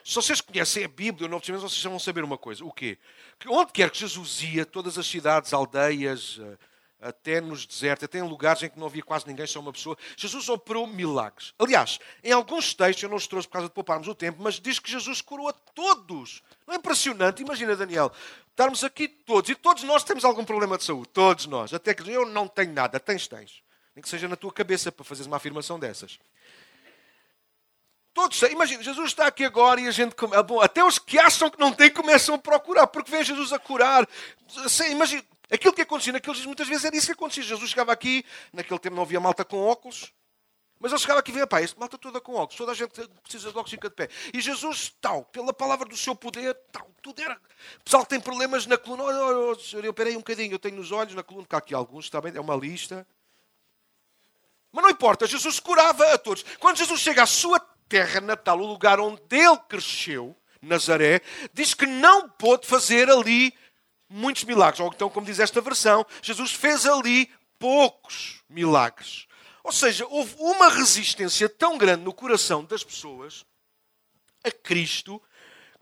[0.02, 2.64] Se vocês conhecem a Bíblia, o Novo Testamento, vocês vão saber uma coisa.
[2.64, 2.98] O quê?
[3.38, 6.58] Que onde quer que Jesus ia, todas as cidades, aldeias, eh,
[7.00, 9.98] até nos desertos, até em lugares em que não havia quase ninguém, só uma pessoa.
[10.16, 11.54] Jesus operou milagres.
[11.60, 14.60] Aliás, em alguns textos, eu não os trouxe por causa de pouparmos o tempo, mas
[14.60, 16.42] diz que Jesus curou a todos.
[16.66, 17.42] Não é impressionante?
[17.42, 18.12] Imagina, Daniel,
[18.50, 21.10] estarmos aqui todos, e todos nós temos algum problema de saúde.
[21.14, 21.74] Todos nós.
[21.74, 23.00] Até que eu não tenho nada.
[23.00, 23.62] Tens, tens.
[23.96, 26.20] Nem que seja na tua cabeça para fazeres uma afirmação dessas.
[28.14, 30.16] Todos, imagina, Jesus está aqui agora e a gente.
[30.48, 33.60] Bom, até os que acham que não têm começam a procurar, porque vem Jesus a
[33.60, 34.10] curar.
[34.90, 37.44] Imagina, Aquilo que acontecia naqueles dias, muitas vezes era isso que acontecia.
[37.44, 40.14] Jesus chegava aqui, naquele tempo não havia malta com óculos,
[40.80, 42.90] mas ele chegava aqui e via, pá, esta malta toda com óculos, toda a gente
[43.22, 44.10] precisa de óculos fica de pé.
[44.34, 47.40] E Jesus, tal, pela palavra do seu poder, tal, tudo era.
[47.80, 49.04] O pessoal tem problemas na coluna.
[49.04, 51.74] Oh, oh, oh, eu peraí um bocadinho, eu tenho nos olhos na coluna, cá aqui
[51.74, 53.08] alguns, está bem, é uma lista.
[54.72, 56.44] Mas não importa, Jesus curava a todos.
[56.60, 61.22] Quando Jesus chega à sua terra natal, o lugar onde ele cresceu, Nazaré,
[61.54, 63.54] diz que não pôde fazer ali
[64.10, 64.80] muitos milagres.
[64.80, 69.28] Ou então, como diz esta versão, Jesus fez ali poucos milagres.
[69.64, 73.46] Ou seja, houve uma resistência tão grande no coração das pessoas
[74.44, 75.22] a Cristo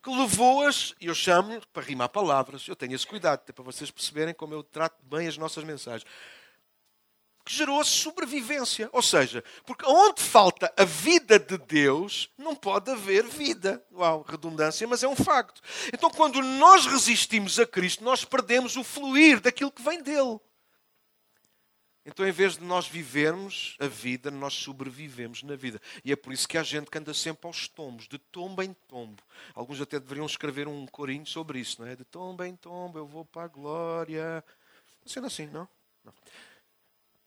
[0.02, 4.36] que levou-as, e eu chamo para rimar palavras, eu tenho esse cuidado, para vocês perceberem
[4.36, 6.06] como eu trato bem as nossas mensagens
[7.46, 8.90] que gerou a sobrevivência.
[8.92, 13.86] Ou seja, porque onde falta a vida de Deus, não pode haver vida.
[13.94, 15.62] Uau, redundância, mas é um facto.
[15.94, 20.40] Então, quando nós resistimos a Cristo, nós perdemos o fluir daquilo que vem dele.
[22.08, 25.82] Então, em vez de nós vivermos a vida, nós sobrevivemos na vida.
[26.04, 28.74] E é por isso que há gente que anda sempre aos tombos, de tombo em
[28.88, 29.24] tombo.
[29.56, 31.96] Alguns até deveriam escrever um corinho sobre isso, não é?
[31.96, 34.44] De tombo em tombo, eu vou para a glória.
[35.04, 35.68] Sendo assim, não?
[36.04, 36.14] Não.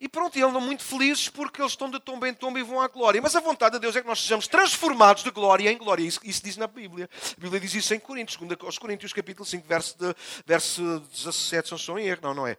[0.00, 2.80] E pronto, e andam muito felizes porque eles estão de tomba em tomba e vão
[2.80, 3.20] à glória.
[3.20, 6.04] Mas a vontade de Deus é que nós sejamos transformados de glória em glória.
[6.04, 7.10] Isso, isso diz na Bíblia.
[7.36, 10.14] A Bíblia diz isso em Coríntios, aos Coríntios, capítulo 5, verso, de,
[10.46, 12.20] verso 17, se não estou em erro.
[12.22, 12.56] Não, não é.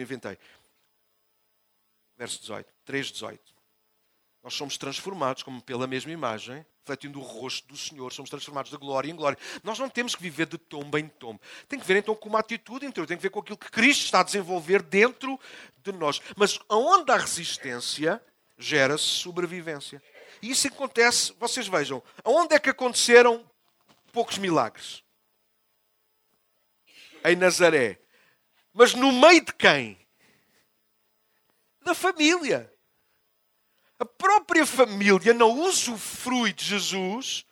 [0.00, 0.38] Inventei.
[2.16, 2.72] Verso 18.
[2.84, 3.59] 3, 18.
[4.42, 8.76] Nós somos transformados como pela mesma imagem refletindo o rosto do Senhor, somos transformados de
[8.76, 9.38] glória em glória.
[9.62, 11.40] Nós não temos que viver de tomba em tomba.
[11.68, 14.04] Tem que ver então com uma atitude interior, tem que ver com aquilo que Cristo
[14.04, 15.38] está a desenvolver dentro
[15.82, 16.20] de nós.
[16.36, 18.22] Mas aonde há resistência,
[18.58, 20.02] gera-se sobrevivência.
[20.42, 23.48] E isso acontece, vocês vejam, aonde é que aconteceram
[24.12, 25.04] poucos milagres?
[27.24, 28.00] Em Nazaré.
[28.72, 29.98] Mas no meio de quem?
[31.82, 32.72] Da família.
[34.00, 37.44] A própria família não usufrui de Jesus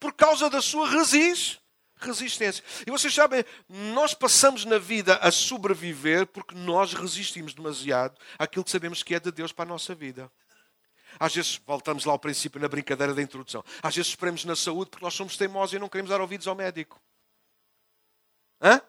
[0.00, 2.64] por causa da sua resistência.
[2.84, 8.72] E vocês sabem, nós passamos na vida a sobreviver porque nós resistimos demasiado àquilo que
[8.72, 10.28] sabemos que é de Deus para a nossa vida.
[11.20, 13.62] Às vezes, voltamos lá ao princípio, na brincadeira da introdução.
[13.80, 16.56] Às vezes esperamos na saúde porque nós somos teimosos e não queremos dar ouvidos ao
[16.56, 17.00] médico.
[18.60, 18.80] Hã?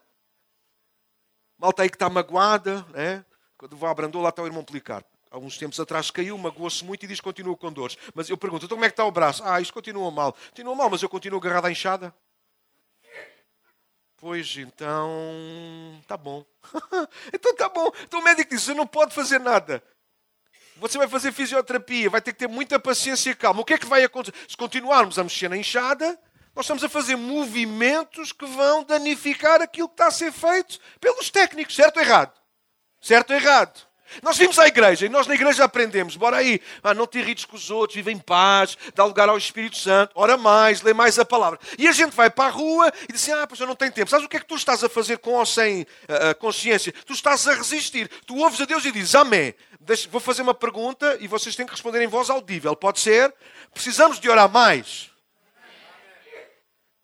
[1.60, 3.24] Malta aí que está magoada, é?
[3.56, 5.13] Quando vou à Brandoa, lá está o irmão Policarpo.
[5.34, 7.98] Há tempos atrás caiu, magoou-se muito e diz que continua com dores.
[8.14, 9.42] Mas eu pergunto, então como é que está o braço?
[9.44, 10.32] Ah, isto continua mal.
[10.50, 12.14] Continua mal, mas eu continuo agarrado à enxada.
[14.18, 16.46] Pois então, tá bom.
[17.34, 17.92] então tá bom.
[18.04, 19.84] Então o médico disse: você não pode fazer nada.
[20.78, 23.62] Você vai fazer fisioterapia, vai ter que ter muita paciência e calma.
[23.62, 24.38] O que é que vai acontecer?
[24.48, 26.18] Se continuarmos a mexer na enxada,
[26.56, 31.32] nós estamos a fazer movimentos que vão danificar aquilo que está a ser feito pelos
[31.32, 32.40] técnicos, certo ou errado?
[33.02, 33.93] Certo ou errado?
[34.22, 36.16] Nós vimos à igreja e nós na igreja aprendemos.
[36.16, 39.38] Bora aí, ah, não te irrites com os outros, vive em paz, dá lugar ao
[39.38, 41.60] Espírito Santo, ora mais, lê mais a palavra.
[41.78, 44.10] E a gente vai para a rua e diz assim: Ah, eu não tenho tempo.
[44.10, 46.94] Sabes o que é que tu estás a fazer com ou sem uh, consciência?
[47.06, 48.10] Tu estás a resistir.
[48.26, 49.54] Tu ouves a Deus e dizes Amém.
[49.80, 52.76] Deixa, vou fazer uma pergunta e vocês têm que responder em voz audível.
[52.76, 53.34] Pode ser?
[53.74, 55.12] Precisamos de orar mais.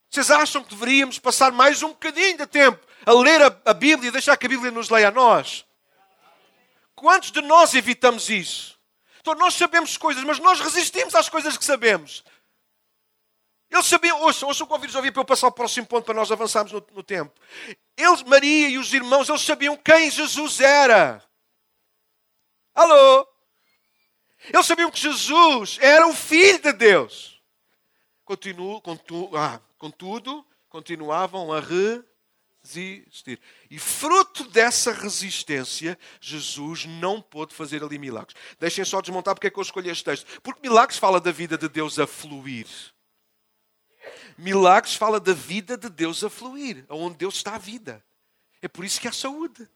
[0.10, 4.10] Vocês acham que deveríamos passar mais um bocadinho de tempo a ler a, a Bíblia
[4.10, 5.66] e deixar que a Bíblia nos leia a nós?
[7.00, 8.78] Quantos de nós evitamos isso?
[9.22, 12.26] Então nós sabemos coisas, mas nós resistimos às coisas que sabemos.
[13.72, 16.30] Eles sabiam, ouçam, ouçam o convite ouvir para eu passar ao próximo ponto para nós
[16.30, 17.34] avançarmos no, no, tempo.
[17.96, 21.24] Eles, Maria e os irmãos, eles sabiam quem Jesus era.
[22.76, 23.26] Alô?
[24.52, 27.42] Eles sabiam que Jesus era o Filho de Deus.
[28.26, 32.04] Continuo, contu, ah, contudo, continuavam a re,
[32.64, 33.40] resistir.
[33.70, 38.36] E fruto dessa resistência, Jesus não pôde fazer ali milagres.
[38.60, 40.42] Deixem só desmontar porque é que eu escolhi este texto.
[40.42, 42.68] Porque milagres fala da vida de Deus a fluir.
[44.38, 48.04] Milagres fala da vida de Deus a fluir, onde Deus está a vida.
[48.62, 49.68] É por isso que há saúde.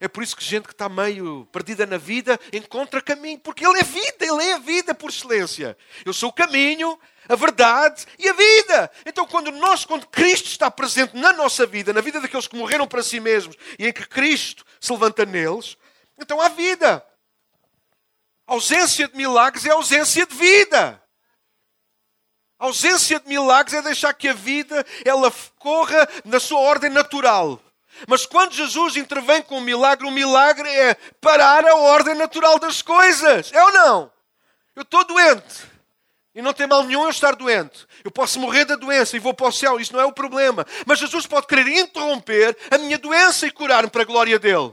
[0.00, 3.80] É por isso que gente que está meio perdida na vida encontra caminho, porque Ele
[3.80, 5.76] é vida, Ele é a vida por excelência.
[6.06, 8.90] Eu sou o caminho, a verdade e a vida.
[9.04, 12.88] Então, quando nós, quando Cristo está presente na nossa vida, na vida daqueles que morreram
[12.88, 15.76] para si mesmos e em que Cristo se levanta neles,
[16.18, 17.04] então há vida.
[18.46, 21.00] A ausência de milagres é ausência de vida.
[22.58, 27.62] A ausência de milagres é deixar que a vida ela corra na sua ordem natural.
[28.06, 32.82] Mas quando Jesus intervém com um milagre, o milagre é parar a ordem natural das
[32.82, 33.52] coisas.
[33.52, 34.12] É ou não?
[34.74, 35.70] Eu estou doente.
[36.34, 37.86] E não tem mal nenhum eu estar doente.
[38.04, 39.80] Eu posso morrer da doença e vou para o céu.
[39.80, 40.66] Isso não é o problema.
[40.86, 44.70] Mas Jesus pode querer interromper a minha doença e curar-me para a glória dele.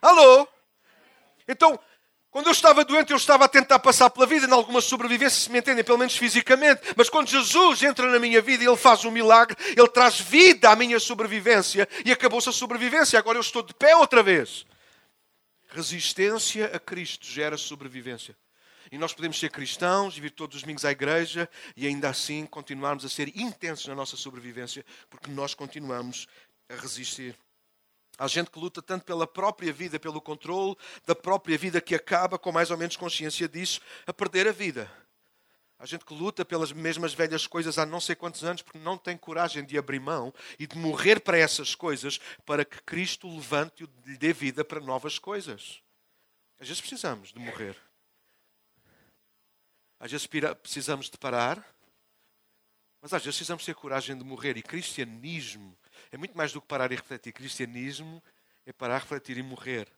[0.00, 0.46] Alô?
[1.48, 1.78] Então,
[2.30, 5.50] quando eu estava doente, eu estava a tentar passar pela vida em alguma sobrevivência, se
[5.50, 6.80] me entendem, pelo menos fisicamente.
[6.96, 10.76] Mas quando Jesus entra na minha vida Ele faz um milagre, Ele traz vida à
[10.76, 13.18] minha sobrevivência e acabou-se a sobrevivência.
[13.18, 14.64] Agora eu estou de pé outra vez.
[15.70, 18.36] Resistência a Cristo gera sobrevivência.
[18.92, 22.46] E nós podemos ser cristãos e vir todos os domingos à igreja e ainda assim
[22.46, 26.28] continuarmos a ser intensos na nossa sobrevivência, porque nós continuamos
[26.68, 27.36] a resistir.
[28.20, 32.38] Há gente que luta tanto pela própria vida, pelo controle da própria vida, que acaba,
[32.38, 34.92] com mais ou menos consciência disso, a perder a vida.
[35.78, 38.98] Há gente que luta pelas mesmas velhas coisas há não sei quantos anos porque não
[38.98, 43.84] tem coragem de abrir mão e de morrer para essas coisas para que Cristo levante
[43.84, 45.80] e lhe dê vida para novas coisas.
[46.58, 47.74] Às vezes precisamos de morrer.
[49.98, 51.66] Às vezes precisamos de parar,
[53.00, 54.58] mas às vezes precisamos ter coragem de morrer.
[54.58, 55.74] E cristianismo
[56.10, 57.32] é muito mais do que parar e refletir.
[57.32, 58.22] Cristianismo
[58.66, 59.88] é parar, refletir e morrer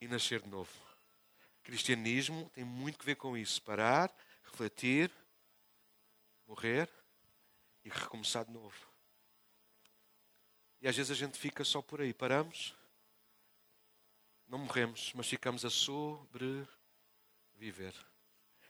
[0.00, 0.72] e nascer de novo.
[1.62, 3.62] Cristianismo tem muito que ver com isso.
[3.62, 5.10] Parar, refletir,
[6.46, 6.88] morrer
[7.84, 8.94] e recomeçar de novo.
[10.80, 12.12] E às vezes a gente fica só por aí.
[12.12, 12.74] Paramos,
[14.46, 16.68] não morremos, mas ficamos a sobreviver.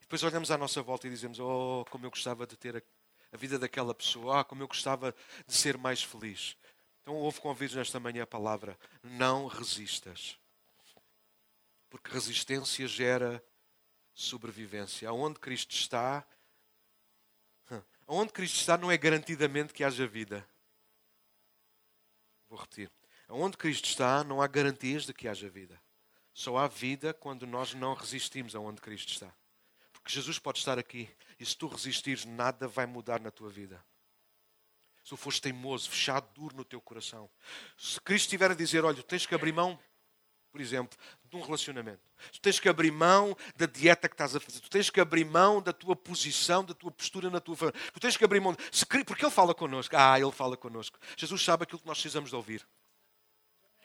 [0.01, 2.77] Depois olhamos à nossa volta e dizemos: Oh, como eu gostava de ter
[3.33, 5.13] a, vida daquela pessoa, ah, como eu gostava
[5.45, 6.57] de ser mais feliz.
[7.05, 10.39] Então ouve com ouvidos nesta manhã a palavra: não resistas.
[11.91, 13.45] Porque resistência gera
[14.15, 15.07] sobrevivência.
[15.11, 16.27] Aonde Cristo está,
[18.07, 20.49] aonde Cristo está não é garantidamente que haja vida.
[22.49, 22.91] Vou repetir.
[23.29, 25.79] Aonde Cristo está, não há garantias de que haja vida.
[26.33, 29.33] Só há vida quando nós não resistimos aonde Cristo está.
[29.93, 33.85] Porque Jesus pode estar aqui e se tu resistires, nada vai mudar na tua vida
[35.05, 37.29] se tu fores teimoso, fechado, duro no teu coração.
[37.77, 39.79] Se Cristo estiver a dizer, olha, tens que abrir mão,
[40.51, 42.01] por exemplo, de um relacionamento.
[42.33, 44.61] Tu tens que abrir mão da dieta que estás a fazer.
[44.61, 47.79] Tu tens que abrir mão da tua posição, da tua postura na tua família.
[47.93, 48.57] Tu tens que abrir mão.
[49.05, 49.95] Porque Ele fala connosco.
[49.95, 50.99] Ah, Ele fala connosco.
[51.19, 52.67] Jesus sabe aquilo que nós precisamos de ouvir.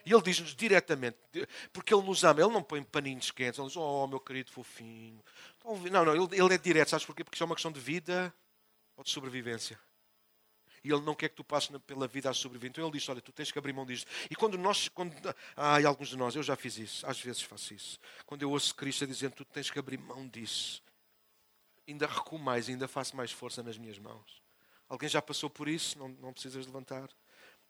[0.06, 1.18] E Ele diz-nos diretamente,
[1.74, 2.40] porque Ele nos ama.
[2.40, 3.60] Ele não põe paninhos quentes.
[3.60, 5.22] Ele diz, oh, meu querido fofinho.
[5.92, 6.92] Não, não, Ele, ele é direto.
[6.92, 7.26] Sabes porquê?
[7.26, 8.34] Porque isso é uma questão de vida
[8.96, 9.78] ou de sobrevivência.
[10.84, 12.72] E Ele não quer que tu passes pela vida a sobreviver.
[12.72, 14.10] Então Ele diz: Olha, tu tens que abrir mão disto.
[14.30, 14.90] E quando nós.
[14.90, 15.14] Quando,
[15.56, 17.06] ah, e alguns de nós, eu já fiz isso.
[17.06, 18.00] Às vezes faço isso.
[18.26, 20.82] Quando eu ouço Cristo dizendo: Tu tens que abrir mão disso.
[21.88, 24.42] Ainda recuo mais, ainda faço mais força nas minhas mãos.
[24.88, 25.98] Alguém já passou por isso?
[25.98, 27.10] Não, não precisas levantar.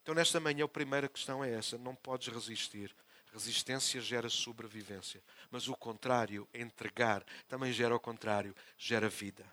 [0.02, 2.96] Então, nesta manhã, a primeira questão é essa: não podes resistir.
[3.32, 5.22] Resistência gera sobrevivência.
[5.52, 9.46] Mas o contrário, entregar, também gera o contrário, gera vida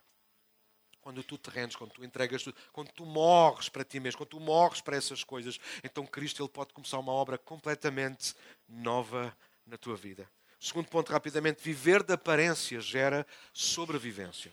[1.07, 4.41] quando tu te rendes, quando tu entregas quando tu morres para ti mesmo, quando tu
[4.41, 8.35] morres para essas coisas, então Cristo ele pode começar uma obra completamente
[8.69, 9.33] nova
[9.65, 10.29] na tua vida.
[10.59, 14.53] Segundo ponto, rapidamente, viver de aparência gera sobrevivência.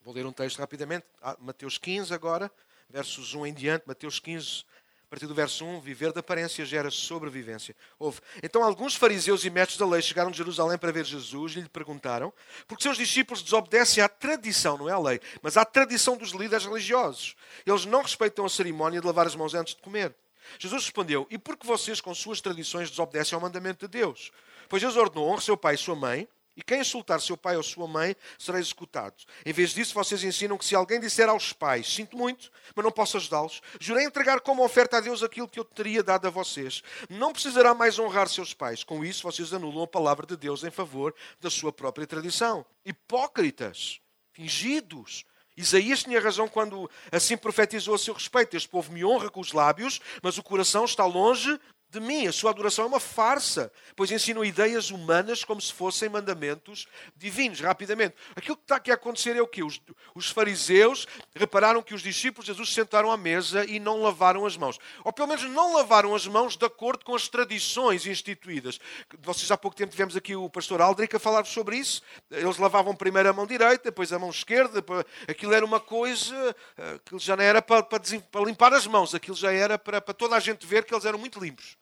[0.00, 2.50] Vou ler um texto rapidamente, ah, Mateus 15 agora,
[2.88, 4.64] versos 1 em diante, Mateus 15,
[5.08, 7.74] a partir do verso 1, viver de aparência gera sobrevivência.
[7.98, 8.20] Houve.
[8.42, 11.68] Então alguns fariseus e mestres da lei chegaram de Jerusalém para ver Jesus e lhe
[11.68, 12.30] perguntaram,
[12.66, 16.66] porque seus discípulos desobedecem à tradição, não é à lei, mas à tradição dos líderes
[16.66, 17.36] religiosos.
[17.64, 20.14] Eles não respeitam a cerimónia de lavar as mãos antes de comer.
[20.58, 24.30] Jesus respondeu, e por que vocês com suas tradições desobedecem ao mandamento de Deus?
[24.68, 27.62] Pois Deus ordenou, honre seu pai e sua mãe, e quem insultar seu pai ou
[27.62, 29.14] sua mãe será executado.
[29.46, 32.90] Em vez disso, vocês ensinam que se alguém disser aos pais: Sinto muito, mas não
[32.90, 36.82] posso ajudá-los, jurei entregar como oferta a Deus aquilo que eu teria dado a vocês.
[37.08, 38.82] Não precisará mais honrar seus pais.
[38.82, 42.66] Com isso, vocês anulam a palavra de Deus em favor da sua própria tradição.
[42.84, 44.00] Hipócritas,
[44.32, 45.24] fingidos.
[45.56, 49.52] Isaías tinha razão quando assim profetizou a seu respeito: Este povo me honra com os
[49.52, 51.56] lábios, mas o coração está longe
[51.90, 52.26] de mim.
[52.26, 57.60] A sua adoração é uma farsa, pois ensinam ideias humanas como se fossem mandamentos divinos.
[57.60, 59.62] Rapidamente, aquilo que está aqui a acontecer é o que?
[59.62, 59.80] Os,
[60.14, 64.56] os, fariseus repararam que os discípulos de Jesus sentaram à mesa e não lavaram as
[64.56, 64.78] mãos.
[65.04, 68.78] Ou pelo menos não lavaram as mãos de acordo com as tradições instituídas.
[69.20, 72.02] Vocês há pouco tempo tivemos aqui o pastor Aldrich a falar sobre isso.
[72.30, 74.84] Eles lavavam primeiro a mão direita, depois a mão esquerda.
[75.26, 79.14] Aquilo era uma coisa, eh, aquilo já não era para, para, para limpar as mãos,
[79.14, 81.77] aquilo já era para, para toda a gente ver que eles eram muito limpos.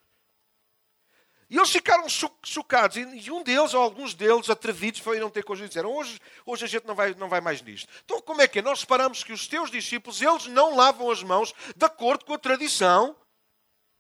[1.49, 2.07] E eles ficaram
[2.43, 2.97] chocados.
[2.97, 6.69] E um deles, ou alguns deles, atrevidos, não ter coisa e disseram: hoje, hoje a
[6.69, 7.89] gente não vai, não vai mais nisto.
[8.05, 8.63] Então, como é que é?
[8.63, 12.39] Nós reparamos que os teus discípulos, eles não lavam as mãos de acordo com a
[12.39, 13.17] tradição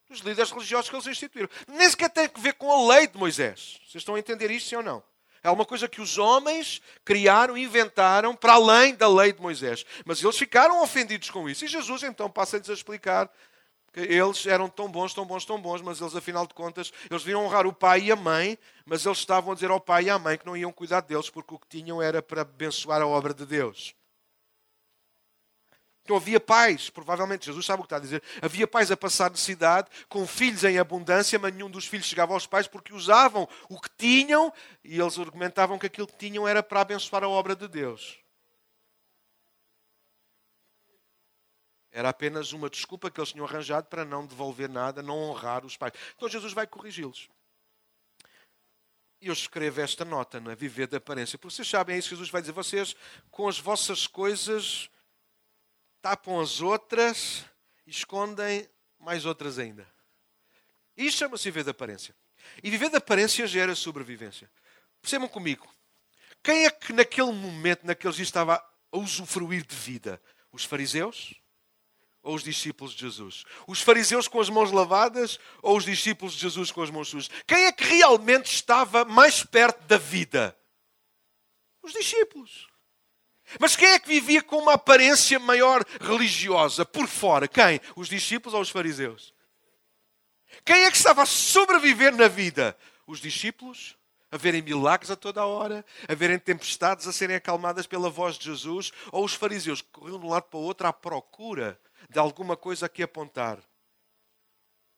[0.08, 1.48] dos líderes religiosos que eles instituíram.
[1.68, 3.78] Nem sequer tem a ver com a lei de Moisés.
[3.86, 5.02] Vocês estão a entender isto, sim ou não?
[5.42, 9.84] É uma coisa que os homens criaram, inventaram para além da lei de Moisés.
[10.04, 11.64] Mas eles ficaram ofendidos com isso.
[11.64, 13.30] E Jesus então passa-lhes a explicar
[13.96, 17.44] eles eram tão bons, tão bons, tão bons, mas eles, afinal de contas, eles deviam
[17.44, 20.18] honrar o pai e a mãe, mas eles estavam a dizer ao pai e à
[20.18, 23.32] mãe que não iam cuidar deles, porque o que tinham era para abençoar a obra
[23.32, 23.94] de Deus.
[26.04, 29.28] Então havia pais, provavelmente Jesus sabe o que está a dizer, havia pais a passar
[29.28, 33.80] necessidade, com filhos em abundância, mas nenhum dos filhos chegava aos pais porque usavam o
[33.80, 34.52] que tinham
[34.84, 38.25] e eles argumentavam que aquilo que tinham era para abençoar a obra de Deus.
[41.96, 45.78] Era apenas uma desculpa que eles tinham arranjado para não devolver nada, não honrar os
[45.78, 45.94] pais.
[46.14, 47.26] Então Jesus vai corrigi-los.
[49.18, 50.54] E eu escrevo esta nota, não é?
[50.54, 51.38] Viver de aparência.
[51.38, 52.52] Porque vocês sabem, é isso que Jesus vai dizer.
[52.52, 52.94] Vocês,
[53.30, 54.90] com as vossas coisas,
[56.02, 57.46] tapam as outras
[57.86, 59.90] e escondem mais outras ainda.
[60.94, 62.14] Isto chama-se viver de aparência.
[62.62, 64.50] E viver de aparência gera sobrevivência.
[65.00, 65.66] Percebam comigo.
[66.42, 70.20] Quem é que naquele momento, naqueles dias, estava a usufruir de vida?
[70.52, 71.40] Os fariseus?
[72.26, 73.44] Ou os discípulos de Jesus?
[73.68, 77.30] Os fariseus com as mãos lavadas ou os discípulos de Jesus com as mãos sujas?
[77.46, 80.58] Quem é que realmente estava mais perto da vida?
[81.80, 82.66] Os discípulos.
[83.60, 87.46] Mas quem é que vivia com uma aparência maior religiosa por fora?
[87.46, 87.80] Quem?
[87.94, 89.32] Os discípulos ou os fariseus?
[90.64, 92.76] Quem é que estava a sobreviver na vida?
[93.06, 93.96] Os discípulos?
[94.32, 98.36] A verem milagres a toda a hora, a verem tempestades a serem acalmadas pela voz
[98.36, 101.80] de Jesus, ou os fariseus que corriam de um lado para o outro à procura
[102.08, 103.58] de alguma coisa a que apontar?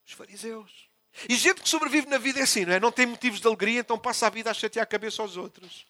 [0.06, 0.88] Os fariseus.
[1.28, 2.80] E gente que sobrevive na vida é assim, não é?
[2.80, 5.86] Não tem motivos de alegria, então passa a vida a chatear a cabeça aos outros.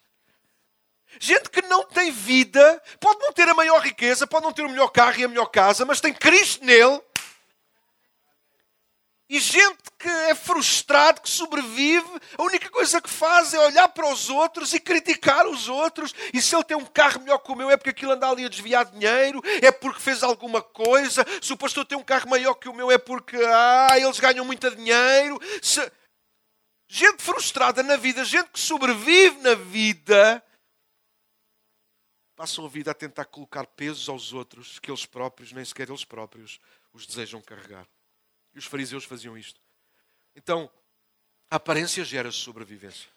[1.18, 4.68] Gente que não tem vida, pode não ter a maior riqueza, pode não ter o
[4.68, 7.00] melhor carro e a melhor casa, mas tem Cristo nele
[9.28, 12.08] e gente que é frustrado, que sobrevive,
[12.38, 16.14] a única coisa que faz é olhar para os outros e criticar os outros.
[16.32, 18.46] E se ele tem um carro melhor que o meu, é porque aquilo anda ali
[18.46, 21.26] a desviar dinheiro, é porque fez alguma coisa.
[21.42, 24.44] Se o pastor tem um carro maior que o meu, é porque ah, eles ganham
[24.46, 25.38] muito dinheiro.
[25.60, 25.92] Se...
[26.90, 30.42] Gente frustrada na vida, gente que sobrevive na vida,
[32.34, 36.06] passam a vida a tentar colocar pesos aos outros que eles próprios, nem sequer eles
[36.06, 36.58] próprios,
[36.94, 37.86] os desejam carregar.
[38.58, 39.60] Os fariseus faziam isto.
[40.34, 40.70] Então,
[41.50, 43.08] a aparência gera sobrevivência.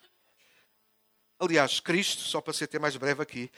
[1.40, 3.52] Aliás, Cristo, só para ser até mais breve aqui,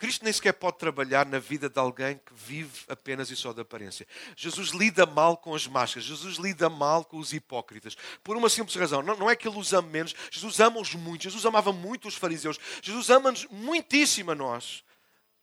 [0.00, 3.60] Cristo nem sequer pode trabalhar na vida de alguém que vive apenas e só da
[3.60, 4.06] aparência.
[4.34, 8.74] Jesus lida mal com as máscaras, Jesus lida mal com os hipócritas, por uma simples
[8.76, 9.02] razão.
[9.02, 12.14] Não, não é que ele os ame menos, Jesus ama-os muito, Jesus amava muito os
[12.14, 14.82] fariseus, Jesus ama-nos muitíssimo a nós.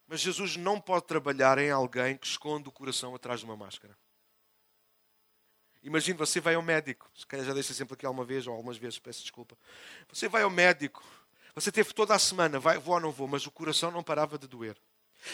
[0.07, 3.95] Mas Jesus não pode trabalhar em alguém que esconde o coração atrás de uma máscara.
[5.87, 8.77] Imagine, você vai ao médico, se calhar já deixei sempre aqui alguma vez ou algumas
[8.77, 9.57] vezes, peço desculpa.
[10.11, 11.03] Você vai ao médico
[11.57, 14.37] você teve toda a semana, vai, vou ou não vou, mas o coração não parava
[14.37, 14.77] de doer.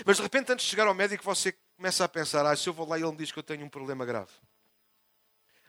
[0.06, 2.72] Mas de repente, antes de chegar ao médico, você começa a pensar: ah, se eu
[2.72, 4.32] vou lá e ele me diz que eu tenho um problema grave.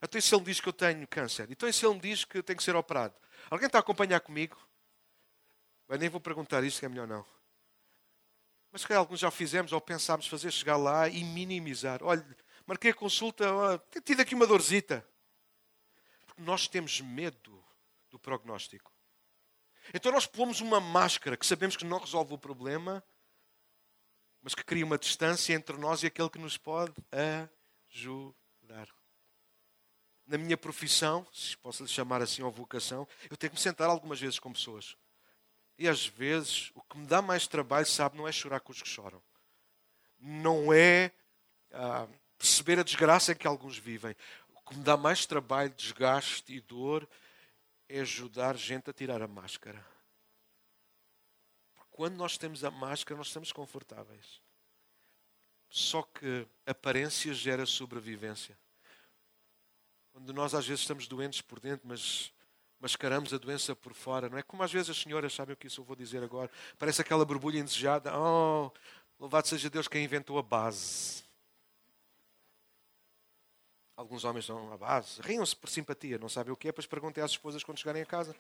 [0.00, 1.50] Então, e se ele me diz que eu tenho câncer?
[1.50, 3.16] Então, se ele me diz que eu tenho que ser operado?
[3.50, 4.56] Alguém está a acompanhar comigo?
[5.88, 7.26] Bem, nem vou perguntar isto, que é melhor não.
[8.70, 11.98] Mas se calhar alguns já fizemos ou pensámos fazer, chegar lá e minimizar.
[12.00, 12.24] Olha,
[12.66, 15.06] marquei a consulta, oh, tenho tido aqui uma dorzita.
[16.26, 17.64] Porque nós temos medo
[18.10, 18.92] do prognóstico.
[19.92, 23.04] Então nós pomos uma máscara que sabemos que não resolve o problema,
[24.40, 26.94] mas que cria uma distância entre nós e aquele que nos pode
[27.90, 28.88] ajudar.
[30.26, 33.90] Na minha profissão, se posso lhe chamar assim, ou vocação, eu tenho que me sentar
[33.90, 34.96] algumas vezes com pessoas.
[35.78, 38.80] E às vezes o que me dá mais trabalho, sabe, não é chorar com os
[38.80, 39.22] que choram.
[40.18, 41.12] Não é
[41.72, 42.06] ah,
[42.44, 44.14] perceber a desgraça em que alguns vivem.
[44.54, 47.08] O que me dá mais trabalho, desgaste e dor
[47.88, 49.82] é ajudar gente a tirar a máscara.
[51.74, 54.42] Porque quando nós temos a máscara, nós estamos confortáveis.
[55.70, 58.56] Só que aparência gera sobrevivência.
[60.12, 62.30] Quando nós às vezes estamos doentes por dentro, mas
[62.78, 64.42] mascaramos a doença por fora, não é?
[64.42, 66.50] Como às vezes as senhoras sabem o que isso eu vou dizer agora.
[66.78, 68.16] Parece aquela borbulha indesejada.
[68.16, 68.70] Oh,
[69.18, 71.23] louvado seja Deus quem inventou a base.
[73.96, 77.22] Alguns homens são à base, riam-se por simpatia, não sabem o que é, depois perguntem
[77.22, 78.34] às esposas quando chegarem a casa.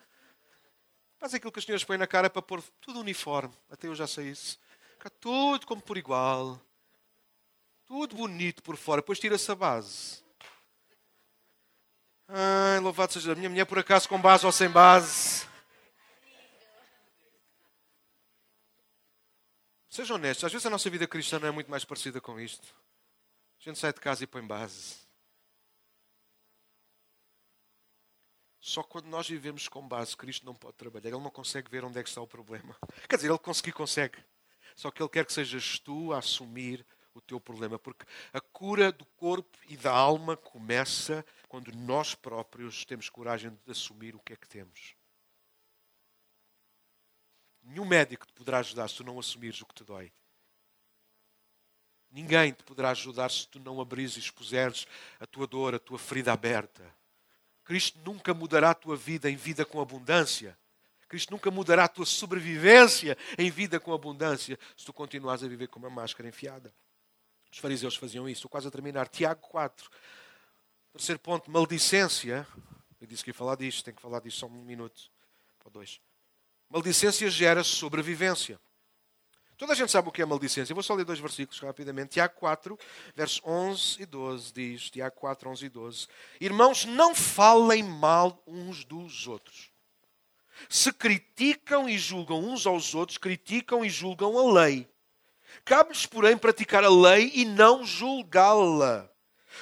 [1.18, 3.54] Faz aquilo que as senhoras põem na cara para pôr tudo uniforme.
[3.70, 4.58] Até eu já sei isso.
[4.92, 6.60] Fica tudo como por igual.
[7.86, 9.00] Tudo bonito por fora.
[9.00, 10.22] Depois tira-se a base.
[12.28, 15.46] Ai, louvado seja a minha mulher, por acaso, com base ou sem base.
[19.88, 22.74] Sejam honestos, às vezes a nossa vida cristã não é muito mais parecida com isto.
[23.60, 25.03] A gente sai de casa e põe base.
[28.64, 31.10] Só quando nós vivemos com base, Cristo não pode trabalhar.
[31.10, 32.74] Ele não consegue ver onde é que está o problema.
[33.06, 34.16] Quer dizer, ele conseguir, consegue.
[34.74, 37.78] Só que ele quer que sejas tu a assumir o teu problema.
[37.78, 43.70] Porque a cura do corpo e da alma começa quando nós próprios temos coragem de
[43.70, 44.94] assumir o que é que temos.
[47.62, 50.10] Nenhum médico te poderá ajudar se tu não assumires o que te dói.
[52.10, 54.86] Ninguém te poderá ajudar se tu não abrires e expuseres
[55.20, 57.03] a tua dor, a tua ferida aberta.
[57.64, 60.56] Cristo nunca mudará a tua vida em vida com abundância.
[61.08, 65.68] Cristo nunca mudará a tua sobrevivência em vida com abundância se tu continuares a viver
[65.68, 66.74] com uma máscara enfiada.
[67.50, 68.40] Os fariseus faziam isso.
[68.40, 69.08] Estou quase a terminar.
[69.08, 69.88] Tiago 4.
[70.92, 72.46] Terceiro ponto, maldicência.
[73.00, 75.10] Eu disse que ia falar disto, tenho que falar disto só um minuto
[75.64, 76.00] ou dois.
[76.68, 78.60] Maldicência gera sobrevivência.
[79.56, 80.72] Toda a gente sabe o que é maldicência.
[80.72, 82.14] Eu vou só ler dois versículos rapidamente.
[82.14, 82.78] Tiago 4,
[83.14, 86.06] versos 11 e 12 diz, Tiago 4, 11 e 12.
[86.40, 89.70] Irmãos, não falem mal uns dos outros.
[90.68, 94.88] Se criticam e julgam uns aos outros, criticam e julgam a lei.
[95.64, 99.08] Cabe-lhes, porém, praticar a lei e não julgá-la.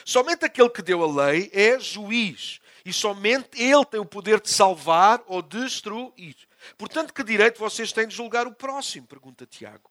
[0.05, 2.61] Somente aquele que deu a lei é juiz.
[2.85, 6.37] E somente ele tem o poder de salvar ou destruir.
[6.77, 9.07] Portanto, que direito vocês têm de julgar o próximo?
[9.07, 9.91] Pergunta Tiago.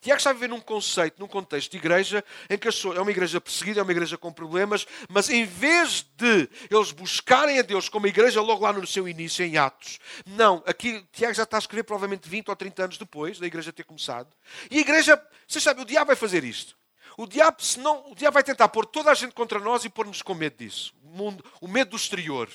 [0.00, 3.40] Tiago está a viver num conceito, num contexto de igreja, em que é uma igreja
[3.40, 8.06] perseguida, é uma igreja com problemas, mas em vez de eles buscarem a Deus como
[8.06, 11.58] a igreja logo lá no seu início, em Atos, não, aqui Tiago já está a
[11.58, 14.28] escrever provavelmente 20 ou 30 anos depois da igreja ter começado.
[14.70, 16.76] E a igreja, vocês sabem, o diabo vai fazer isto.
[17.16, 20.22] O diabo, senão, o diabo vai tentar pôr toda a gente contra nós e pôr-nos
[20.22, 20.94] com medo disso.
[21.02, 22.48] O, mundo, o medo do exterior.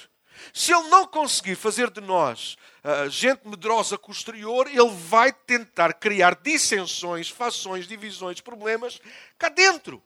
[0.53, 5.31] Se ele não conseguir fazer de nós uh, gente medrosa com o exterior, ele vai
[5.31, 8.99] tentar criar dissensões, fações, divisões, problemas
[9.37, 10.01] cá dentro.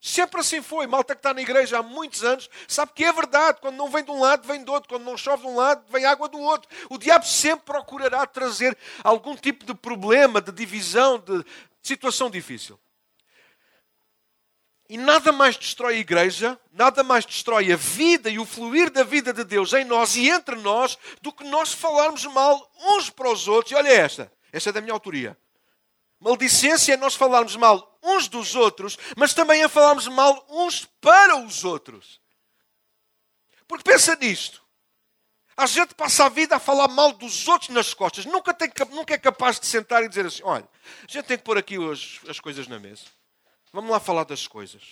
[0.00, 0.86] Sempre assim foi.
[0.86, 3.58] Malta que está na igreja há muitos anos sabe que é verdade.
[3.60, 4.88] Quando não vem de um lado, vem do outro.
[4.88, 6.68] Quando não chove de um lado, vem água do outro.
[6.90, 11.44] O diabo sempre procurará trazer algum tipo de problema, de divisão, de
[11.82, 12.78] situação difícil.
[14.88, 19.02] E nada mais destrói a igreja, nada mais destrói a vida e o fluir da
[19.02, 23.30] vida de Deus em nós e entre nós do que nós falarmos mal uns para
[23.30, 23.72] os outros.
[23.72, 25.36] E olha esta, esta é da minha autoria.
[26.20, 31.36] Maldicência é nós falarmos mal uns dos outros, mas também é falarmos mal uns para
[31.36, 32.20] os outros.
[33.66, 34.64] Porque pensa nisto.
[35.56, 38.26] A gente passa a vida a falar mal dos outros nas costas.
[38.26, 40.68] Nunca, tem, nunca é capaz de sentar e dizer assim: olha,
[41.08, 43.04] a gente tem que pôr aqui as, as coisas na mesa.
[43.76, 44.82] Vamos lá falar das coisas.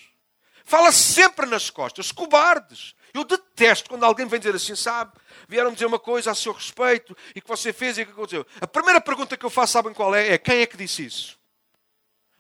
[0.63, 2.95] Fala sempre nas costas, cobardes.
[3.15, 5.11] Eu detesto quando alguém vem dizer assim, sabe?
[5.49, 8.47] Vieram dizer uma coisa a seu respeito e que você fez e que aconteceu.
[8.61, 10.35] A primeira pergunta que eu faço, sabem qual é?
[10.35, 11.41] É quem é que disse isso?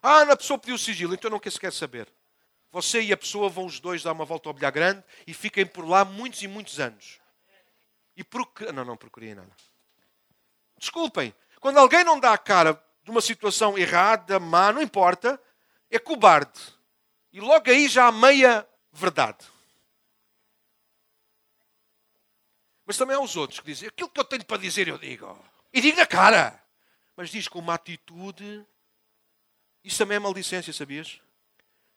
[0.02, 2.12] Ah, a pessoa pediu sigilo, então não quer sequer saber.
[2.70, 5.64] Você e a pessoa vão os dois dar uma volta ao bilhar grande e fiquem
[5.64, 7.20] por lá muitos e muitos anos.
[8.14, 8.70] E procurem.
[8.70, 9.56] Não, não procurem nada.
[10.76, 15.40] Desculpem, quando alguém não dá a cara de uma situação errada, má, não importa,
[15.96, 16.60] é cobarde.
[17.32, 19.44] E logo aí já há meia verdade.
[22.86, 25.38] Mas também há os outros que dizem: aquilo que eu tenho para dizer, eu digo.
[25.72, 26.62] E digo na cara.
[27.16, 28.66] Mas diz com uma atitude.
[29.82, 31.20] Isso também é maldicência, sabias?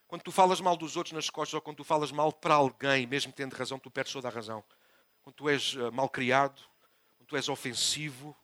[0.07, 3.05] Quando tu falas mal dos outros nas costas ou quando tu falas mal para alguém,
[3.05, 4.63] mesmo tendo razão, tu perdes toda a razão.
[5.21, 6.61] Quando tu és eh, mal criado,
[7.17, 8.35] quando tu és ofensivo,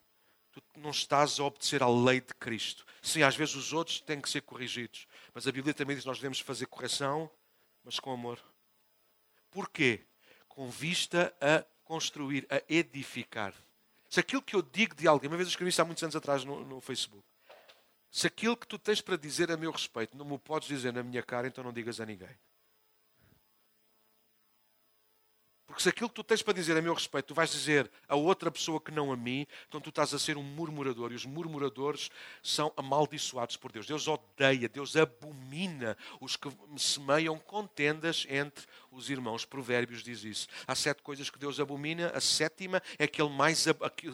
[0.52, 2.84] tu não estás a obedecer à lei de Cristo.
[3.02, 5.06] Sim, às vezes os outros têm que ser corrigidos.
[5.34, 7.28] Mas a Bíblia também diz que nós devemos fazer correção,
[7.82, 8.40] mas com amor.
[9.50, 10.06] Porquê?
[10.48, 13.52] Com vista a construir, a edificar.
[14.08, 16.14] Se aquilo que eu digo de alguém, uma vez eu escrevi isso há muitos anos
[16.14, 17.26] atrás no, no Facebook,
[18.10, 21.02] se aquilo que tu tens para dizer a meu respeito não me podes dizer na
[21.02, 22.30] minha cara, então não digas a ninguém.
[25.74, 28.14] Porque se aquilo que tu tens para dizer a meu respeito, tu vais dizer a
[28.14, 31.10] outra pessoa que não a mim, então tu estás a ser um murmurador.
[31.10, 33.84] E os murmuradores são amaldiçoados por Deus.
[33.84, 38.64] Deus odeia, Deus abomina os que semeiam contendas entre
[38.96, 39.44] os irmãos.
[39.44, 40.48] Provérbios diz isso.
[40.66, 43.66] Há sete coisas que Deus abomina, a sétima é aquele mais.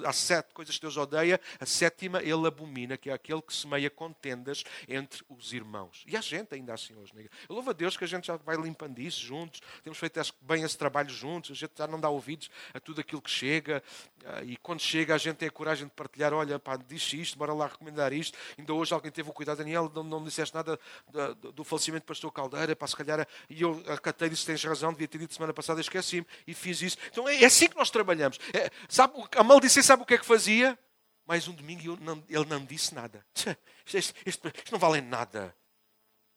[0.04, 3.90] Há sete coisas que Deus odeia, a sétima ele abomina, que é aquele que semeia
[3.90, 6.04] contendas entre os irmãos.
[6.06, 7.12] E há gente ainda assim hoje.
[7.48, 10.62] Eu louvo a Deus que a gente já vai limpando isso juntos, temos feito bem
[10.62, 13.82] esse trabalho juntos, a gente já não dá ouvidos a tudo aquilo que chega,
[14.24, 17.38] ah, e quando chega a gente tem a coragem de partilhar: olha, pá, diz isto,
[17.38, 18.36] bora lá recomendar isto.
[18.58, 20.78] Ainda hoje alguém teve o cuidado, Daniel, não, não me disseste nada
[21.08, 24.64] do, do falecimento do pastor Caldeira, para se calhar, e eu acatei e disse: tens
[24.70, 26.96] razão, devia ter dito semana passada, esqueci-me e fiz isso.
[27.10, 28.38] Então é, é assim que nós trabalhamos.
[28.54, 30.78] É, sabe, a maldicência sabe o que é que fazia?
[31.26, 33.24] Mais um domingo não, ele não disse nada.
[33.34, 33.56] Isto,
[33.98, 35.56] isto, isto, isto, não vale nada.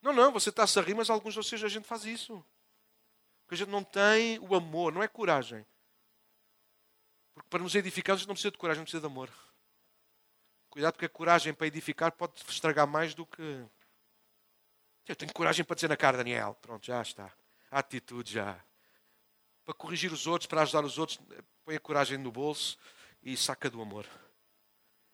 [0.02, 2.44] Não, não, você está-se a rir, mas alguns de vocês a gente faz isso.
[3.44, 5.66] Porque a gente não tem o amor, não é coragem.
[7.34, 9.30] Porque para nos edificar, a gente não precisa de coragem, não precisa de amor.
[10.70, 13.66] Cuidado, porque a coragem para edificar pode estragar mais do que.
[15.08, 16.58] Eu tenho coragem para dizer na cara, Daniel.
[16.62, 17.32] Pronto, já está
[17.80, 18.60] atitude já.
[19.66, 21.20] Para corrigir os outros, para ajudar os outros,
[21.64, 22.78] põe a coragem no bolso
[23.22, 24.06] e saca do amor.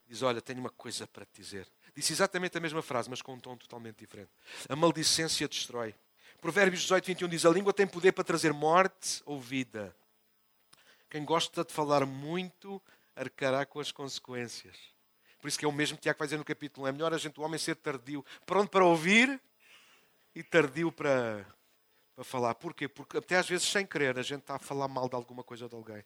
[0.06, 1.68] Diz: Olha, tenho uma coisa para te dizer.
[1.94, 4.30] Disse exatamente a mesma frase, mas com um tom totalmente diferente.
[4.68, 5.94] A maldicência destrói.
[6.40, 9.94] Provérbios 18, 21 diz: A língua tem poder para trazer morte ou vida.
[11.08, 12.82] Quem gosta de falar muito
[13.14, 14.76] arcará com as consequências.
[15.40, 16.88] Por isso que é o mesmo que Tiago vai dizer no capítulo 1.
[16.88, 19.40] É melhor a gente, o homem, ser tardio, pronto para ouvir
[20.34, 21.46] e tardio para,
[22.20, 22.54] para falar.
[22.54, 22.86] Porquê?
[22.86, 25.66] Porque até às vezes, sem querer, a gente está a falar mal de alguma coisa
[25.66, 26.04] de alguém.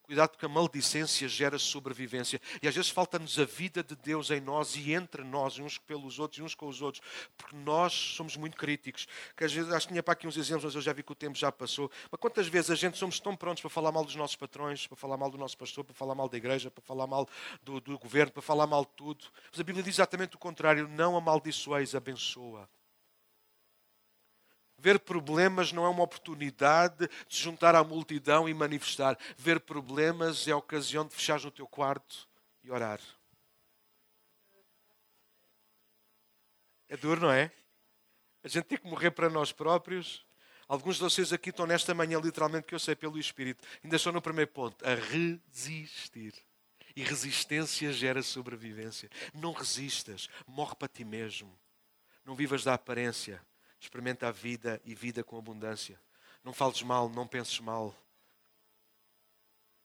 [0.00, 2.40] Cuidado, porque a maldicência gera sobrevivência.
[2.62, 6.18] E às vezes falta-nos a vida de Deus em nós e entre nós, uns pelos
[6.18, 7.04] outros e uns com os outros,
[7.36, 9.06] porque nós somos muito críticos.
[9.36, 11.12] Que às vezes, acho que tinha para aqui uns exemplos, mas eu já vi que
[11.12, 11.90] o tempo já passou.
[12.10, 14.96] Mas quantas vezes a gente somos tão prontos para falar mal dos nossos patrões, para
[14.96, 17.28] falar mal do nosso pastor, para falar mal da igreja, para falar mal
[17.62, 19.26] do, do governo, para falar mal de tudo.
[19.50, 22.66] Mas a Bíblia diz exatamente o contrário: não amaldiçoeis, abençoa.
[24.82, 29.16] Ver problemas não é uma oportunidade de se juntar à multidão e manifestar.
[29.38, 32.28] Ver problemas é a ocasião de fechar no teu quarto
[32.64, 32.98] e orar.
[36.88, 37.52] É duro, não é?
[38.42, 40.26] A gente tem que morrer para nós próprios.
[40.66, 43.64] Alguns de vocês aqui estão nesta manhã, literalmente, que eu sei pelo Espírito.
[43.84, 46.34] Ainda estão no primeiro ponto, a resistir.
[46.96, 49.08] E resistência gera sobrevivência.
[49.32, 51.56] Não resistas, morre para ti mesmo.
[52.24, 53.40] Não vivas da aparência.
[53.82, 56.00] Experimenta a vida e vida com abundância.
[56.44, 57.92] Não fales mal, não penses mal.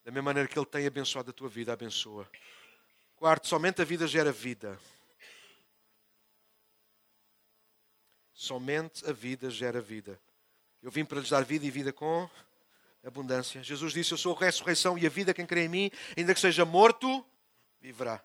[0.04, 2.30] Da mesma maneira que Ele tem abençoado a tua vida, abençoa.
[3.16, 4.78] Quarto, somente a vida gera vida.
[8.32, 10.18] Somente a vida gera vida.
[10.80, 12.30] Eu vim para lhes dar vida e vida com
[13.04, 13.64] abundância.
[13.64, 15.34] Jesus disse: Eu sou a ressurreição e a vida.
[15.34, 17.26] Quem crê em mim, ainda que seja morto,
[17.80, 18.22] viverá.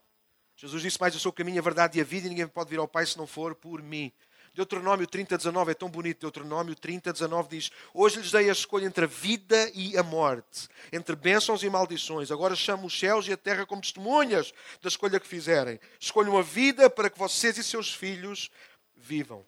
[0.56, 2.70] Jesus disse mais: Eu sou o caminho, a verdade e a vida, e ninguém pode
[2.70, 4.14] vir ao Pai se não for por mim.
[4.54, 6.22] Deuteronômio 30, 19 é tão bonito.
[6.22, 10.68] Deuteronômio 30, 19 diz: Hoje lhes dei a escolha entre a vida e a morte,
[10.92, 12.32] entre bênçãos e maldições.
[12.32, 15.80] Agora chamo os céus e a terra como testemunhas da escolha que fizerem.
[16.00, 18.52] Escolham a vida para que vocês e seus filhos
[18.96, 19.44] vivam.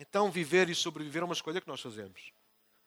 [0.00, 2.32] Então, viver e sobreviver é uma escolha que nós fazemos.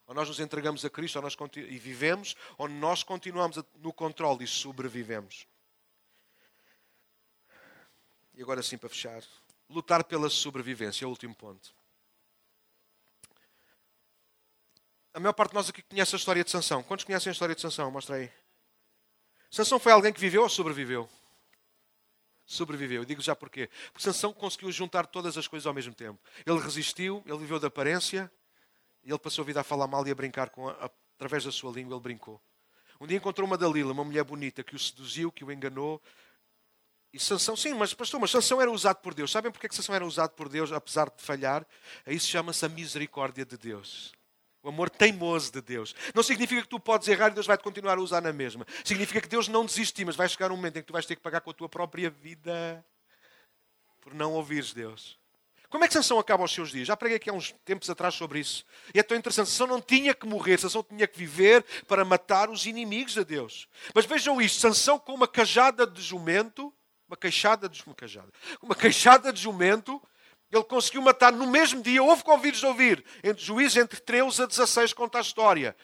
[0.08, 4.44] Ou nós nos entregamos a Cristo ou nós e vivemos, ou nós continuamos no controle
[4.44, 5.48] e sobrevivemos.
[8.34, 9.24] E agora sim, para fechar,
[9.72, 11.74] lutar pela sobrevivência é o último ponto.
[15.14, 16.84] A maior parte de nós aqui conhece a história de Sansão.
[16.84, 17.92] Quantos conhecem a história de Sansão?
[17.92, 18.32] Mostra aí.
[19.50, 21.10] Sansão foi alguém que viveu ou sobreviveu?
[22.46, 23.02] Sobreviveu.
[23.02, 23.70] Eu digo já porquê.
[23.92, 26.20] Porque Sansão conseguiu juntar todas as coisas ao mesmo tempo.
[26.46, 28.32] Ele resistiu, ele viveu de aparência,
[29.04, 31.72] ele passou a vida a falar mal e a brincar com a, através da sua
[31.72, 32.42] língua, ele brincou.
[33.00, 36.02] Um dia encontrou uma Dalila, uma mulher bonita, que o seduziu, que o enganou.
[37.14, 39.32] E Sansão, sim, mas pastor, mas Sansão era usado por Deus.
[39.32, 41.66] Sabem porque é que Sansão era usado por Deus, apesar de falhar?
[42.08, 44.14] Isso chama-se a misericórdia de Deus.
[44.64, 45.94] O amor teimoso de Deus.
[46.14, 48.66] Não significa que tu podes errar e Deus vai te continuar a usar na mesma.
[48.86, 51.16] Significa que Deus não desiste, mas vai chegar um momento em que tu vais ter
[51.16, 52.86] que pagar com a tua própria vida
[54.00, 55.20] por não ouvires Deus.
[55.70, 56.88] Como é que Sansão acaba os seus dias?
[56.88, 58.66] Já preguei aqui há uns tempos atrás sobre isso.
[58.94, 59.50] E é tão interessante.
[59.50, 63.70] Sansão não tinha que morrer, Sansão tinha que viver para matar os inimigos de Deus.
[63.96, 66.74] Mas vejam isto: Sansão com uma cajada de jumento,
[67.12, 68.32] uma queixada de uma cajada,
[68.62, 70.02] uma queixada de jumento,
[70.50, 74.46] ele conseguiu matar no mesmo dia, houve convites de ouvir, entre juízes entre 13 a
[74.46, 75.76] 16, conta a história.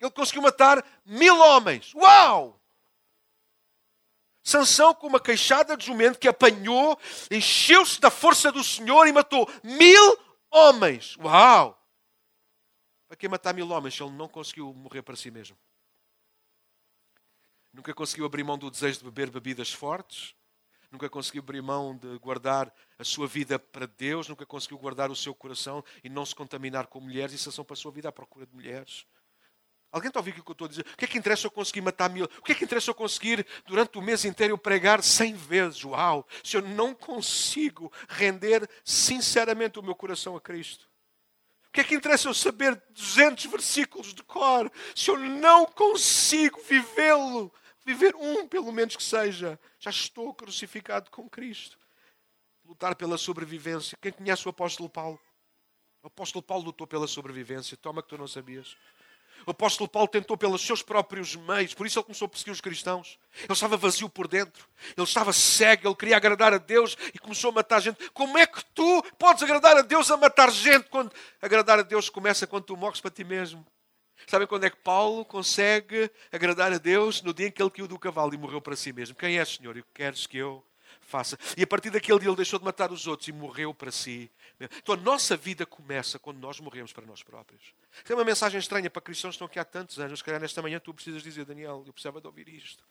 [0.00, 1.94] Ele conseguiu matar mil homens.
[1.94, 2.58] Uau!
[4.42, 6.98] Sansão com uma queixada de jumento que apanhou,
[7.30, 10.18] encheu-se da força do Senhor e matou mil
[10.50, 11.14] homens.
[11.18, 11.78] Uau!
[13.06, 15.58] Para que matar mil homens ele não conseguiu morrer para si mesmo?
[17.70, 20.34] Nunca conseguiu abrir mão do desejo de beber bebidas fortes?
[20.94, 25.16] Nunca conseguiu abrir mão de guardar a sua vida para Deus, nunca conseguiu guardar o
[25.16, 28.46] seu coração e não se contaminar com mulheres, e Sansão passou a vida à procura
[28.46, 29.04] de mulheres.
[29.90, 30.82] Alguém está a ouvir o que eu estou a dizer?
[30.82, 32.24] O que é que interessa eu conseguir matar mil?
[32.24, 35.84] O que é que interessa eu conseguir durante o mês inteiro pregar cem vezes?
[35.84, 36.26] Uau!
[36.42, 40.88] Se eu não consigo render sinceramente o meu coração a Cristo.
[41.68, 46.60] O que é que interessa eu saber 200 versículos de cor se eu não consigo
[46.62, 47.52] vivê-lo
[47.84, 49.58] Viver um, pelo menos que seja.
[49.78, 51.78] Já estou crucificado com Cristo.
[52.64, 53.96] Lutar pela sobrevivência.
[54.00, 55.20] Quem conhece o apóstolo Paulo?
[56.02, 57.76] O apóstolo Paulo lutou pela sobrevivência.
[57.76, 58.76] Toma que tu não sabias.
[59.46, 62.60] O apóstolo Paulo tentou pelos seus próprios meios, por isso ele começou a perseguir os
[62.60, 63.18] cristãos.
[63.42, 64.66] Ele estava vazio por dentro,
[64.96, 68.08] ele estava cego, ele queria agradar a Deus e começou a matar gente.
[68.10, 71.12] Como é que tu podes agradar a Deus a matar gente quando
[71.42, 73.66] agradar a Deus começa quando tu morres para ti mesmo?
[74.26, 77.22] Sabem quando é que Paulo consegue agradar a Deus?
[77.22, 79.14] No dia em que ele caiu do cavalo e morreu para si mesmo.
[79.14, 79.76] Quem és, Senhor?
[79.76, 80.64] E o que queres que eu
[81.00, 81.38] faça?
[81.56, 84.30] E a partir daquele dia ele deixou de matar os outros e morreu para si.
[84.58, 87.74] Então a nossa vida começa quando nós morremos para nós próprios.
[88.04, 90.18] Tem uma mensagem estranha para cristãos que estão aqui há tantos anos.
[90.18, 92.84] Se calhar nesta manhã tu precisas dizer, Daniel, eu precisava de ouvir isto.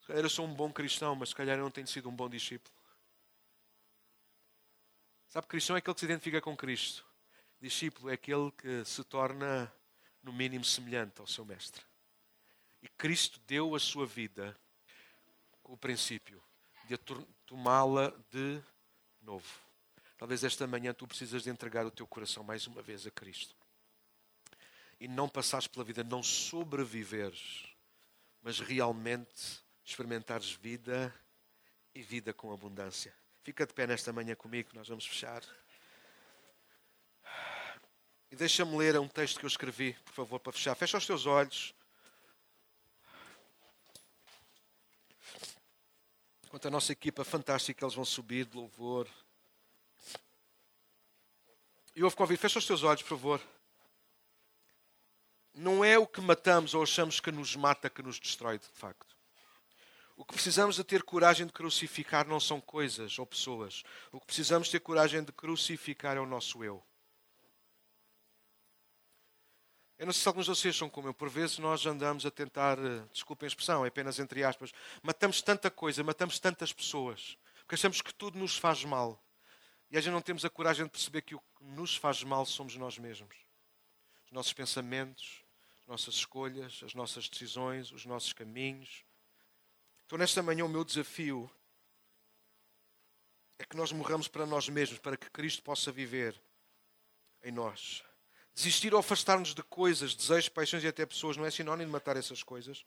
[0.00, 2.14] Se calhar eu sou um bom cristão, mas se calhar eu não tenho sido um
[2.14, 2.74] bom discípulo.
[5.28, 7.06] Sabe, cristão é aquele que se identifica com Cristo.
[7.62, 9.72] Discípulo é aquele que se torna,
[10.20, 11.80] no mínimo, semelhante ao seu mestre.
[12.82, 14.58] E Cristo deu a sua vida
[15.62, 16.42] com o princípio
[16.88, 16.98] de
[17.46, 18.60] tomá-la de
[19.20, 19.48] novo.
[20.18, 23.54] Talvez esta manhã tu precisas de entregar o teu coração mais uma vez a Cristo.
[24.98, 27.64] E não passares pela vida, não sobreviveres,
[28.42, 31.14] mas realmente experimentares vida
[31.94, 33.14] e vida com abundância.
[33.44, 35.44] Fica de pé nesta manhã comigo, nós vamos fechar.
[38.32, 40.74] E deixa-me ler um texto que eu escrevi, por favor, para fechar.
[40.74, 41.74] Fecha os teus olhos.
[46.46, 49.06] Enquanto a nossa equipa fantástica, eles vão subir de louvor.
[51.94, 52.40] E houve convite.
[52.40, 53.42] Fecha os teus olhos, por favor.
[55.52, 59.14] Não é o que matamos ou achamos que nos mata que nos destrói, de facto.
[60.16, 63.82] O que precisamos de ter coragem de crucificar não são coisas ou pessoas.
[64.10, 66.82] O que precisamos de ter coragem de crucificar é o nosso eu.
[70.02, 71.14] Eu não sei se alguns de vocês são como eu.
[71.14, 75.40] Por vezes nós andamos a tentar, eh, desculpem a expressão, é apenas entre aspas, matamos
[75.40, 79.24] tanta coisa, matamos tantas pessoas, porque achamos que tudo nos faz mal.
[79.92, 82.44] E a gente não temos a coragem de perceber que o que nos faz mal
[82.44, 83.32] somos nós mesmos.
[84.26, 85.44] Os nossos pensamentos,
[85.82, 89.04] as nossas escolhas, as nossas decisões, os nossos caminhos.
[90.04, 91.48] Então, nesta manhã, o meu desafio
[93.56, 96.42] é que nós morramos para nós mesmos, para que Cristo possa viver
[97.44, 98.02] em nós.
[98.54, 102.16] Desistir ou afastar-nos de coisas, desejos, paixões e até pessoas não é sinónimo de matar
[102.16, 102.84] essas coisas.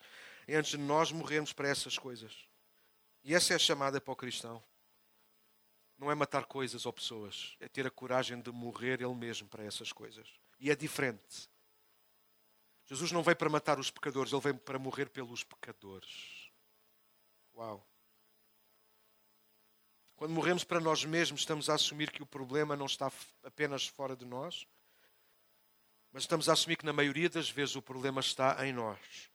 [0.48, 2.34] É antes de nós morrermos para essas coisas.
[3.24, 4.64] E essa é a chamada para o cristão.
[5.98, 9.64] Não é matar coisas ou pessoas, é ter a coragem de morrer ele mesmo para
[9.64, 10.28] essas coisas.
[10.60, 11.50] E é diferente.
[12.86, 16.52] Jesus não veio para matar os pecadores, ele veio para morrer pelos pecadores.
[17.56, 17.84] Uau!
[20.16, 23.12] Quando morremos para nós mesmos, estamos a assumir que o problema não está
[23.44, 24.68] apenas fora de nós,
[26.16, 29.30] Mas estamos a assumir que na maioria das vezes o problema está em nós.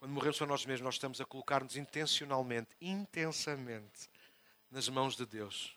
[0.00, 4.10] Quando morremos para nós mesmos, nós estamos a colocar-nos intencionalmente, intensamente,
[4.68, 5.76] nas mãos de Deus,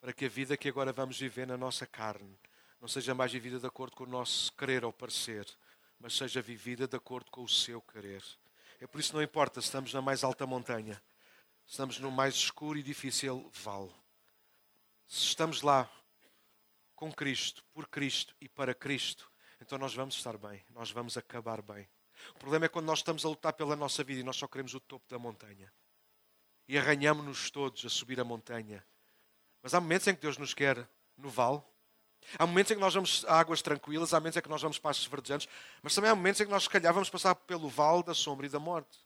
[0.00, 2.36] para que a vida que agora vamos viver na nossa carne
[2.80, 5.46] não seja mais vivida de acordo com o nosso querer ou parecer,
[6.00, 8.24] mas seja vivida de acordo com o seu querer.
[8.80, 11.00] É por isso que não importa se estamos na mais alta montanha,
[11.64, 13.94] se estamos no mais escuro e difícil vale.
[15.06, 15.88] Se estamos lá
[17.00, 21.62] com Cristo, por Cristo e para Cristo, então nós vamos estar bem, nós vamos acabar
[21.62, 21.88] bem.
[22.34, 24.74] O problema é quando nós estamos a lutar pela nossa vida e nós só queremos
[24.74, 25.72] o topo da montanha.
[26.68, 28.84] E arranhamos-nos todos a subir a montanha.
[29.62, 30.86] Mas há momentos em que Deus nos quer
[31.16, 31.62] no vale.
[32.38, 34.78] Há momentos em que nós vamos a águas tranquilas, há momentos em que nós vamos
[34.78, 35.48] passos verdejantes,
[35.82, 38.44] mas também há momentos em que nós, se calhar, vamos passar pelo vale da sombra
[38.44, 38.98] e da morte.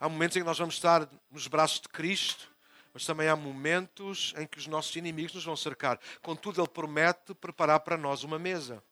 [0.00, 2.50] Há momentos em que nós vamos estar nos braços de Cristo,
[2.96, 6.00] mas também há momentos em que os nossos inimigos nos vão cercar.
[6.22, 8.82] Contudo, Ele promete preparar para nós uma mesa.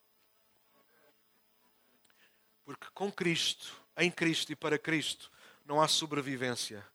[2.67, 5.33] Porque com Cristo, em Cristo e para Cristo,
[5.65, 6.87] não há sobrevivência.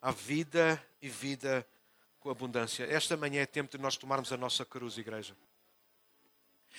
[0.00, 1.66] Há vida e vida
[2.20, 2.84] com abundância.
[2.84, 5.36] Esta manhã é tempo de nós tomarmos a nossa cruz, igreja.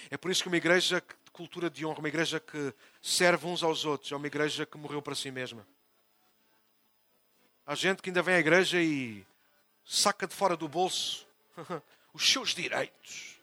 [0.09, 3.61] É por isso que uma igreja de cultura de honra, uma igreja que serve uns
[3.61, 5.67] aos outros, é uma igreja que morreu para si mesma.
[7.65, 9.27] Há gente que ainda vem à igreja e
[9.89, 11.27] saca de fora do bolso
[12.13, 13.39] os seus direitos.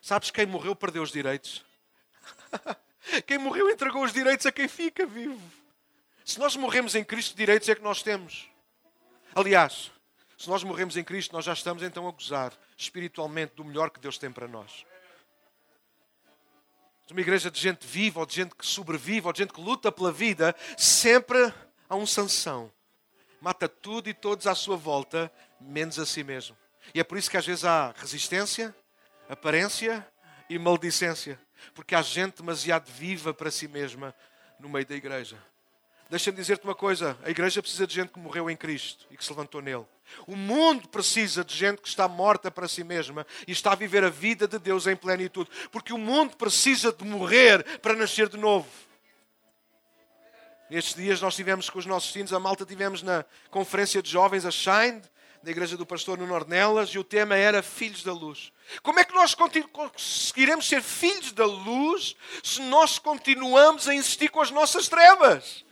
[0.00, 1.64] Sabes quem morreu perdeu os direitos?
[3.24, 5.40] Quem morreu entregou os direitos a quem fica vivo.
[6.24, 8.48] Se nós morremos em Cristo, direitos é que nós temos.
[9.32, 9.92] Aliás,
[10.36, 14.00] se nós morremos em Cristo, nós já estamos então a gozar espiritualmente do melhor que
[14.00, 14.84] Deus tem para nós.
[17.08, 19.92] Uma igreja de gente viva, ou de gente que sobrevive, ou de gente que luta
[19.92, 21.54] pela vida, sempre
[21.88, 22.72] há um sanção.
[23.40, 25.30] Mata tudo e todos à sua volta,
[25.60, 26.56] menos a si mesmo.
[26.94, 28.74] E é por isso que às vezes há resistência,
[29.28, 30.06] aparência
[30.48, 31.38] e maldicência
[31.74, 34.14] porque há gente demasiado viva para si mesma
[34.58, 35.38] no meio da igreja.
[36.08, 39.24] Deixa-me dizer-te uma coisa: a igreja precisa de gente que morreu em Cristo e que
[39.24, 39.84] se levantou nele.
[40.26, 44.04] O mundo precisa de gente que está morta para si mesma e está a viver
[44.04, 48.36] a vida de Deus em plenitude, porque o mundo precisa de morrer para nascer de
[48.36, 48.68] novo.
[50.68, 54.44] Nestes dias nós tivemos com os nossos filhos, a malta tivemos na conferência de jovens,
[54.44, 55.00] a Shine,
[55.42, 58.52] da igreja do pastor no Nornelas, e o tema era Filhos da Luz.
[58.82, 64.40] Como é que nós conseguiremos ser filhos da luz se nós continuamos a insistir com
[64.40, 65.64] as nossas trevas?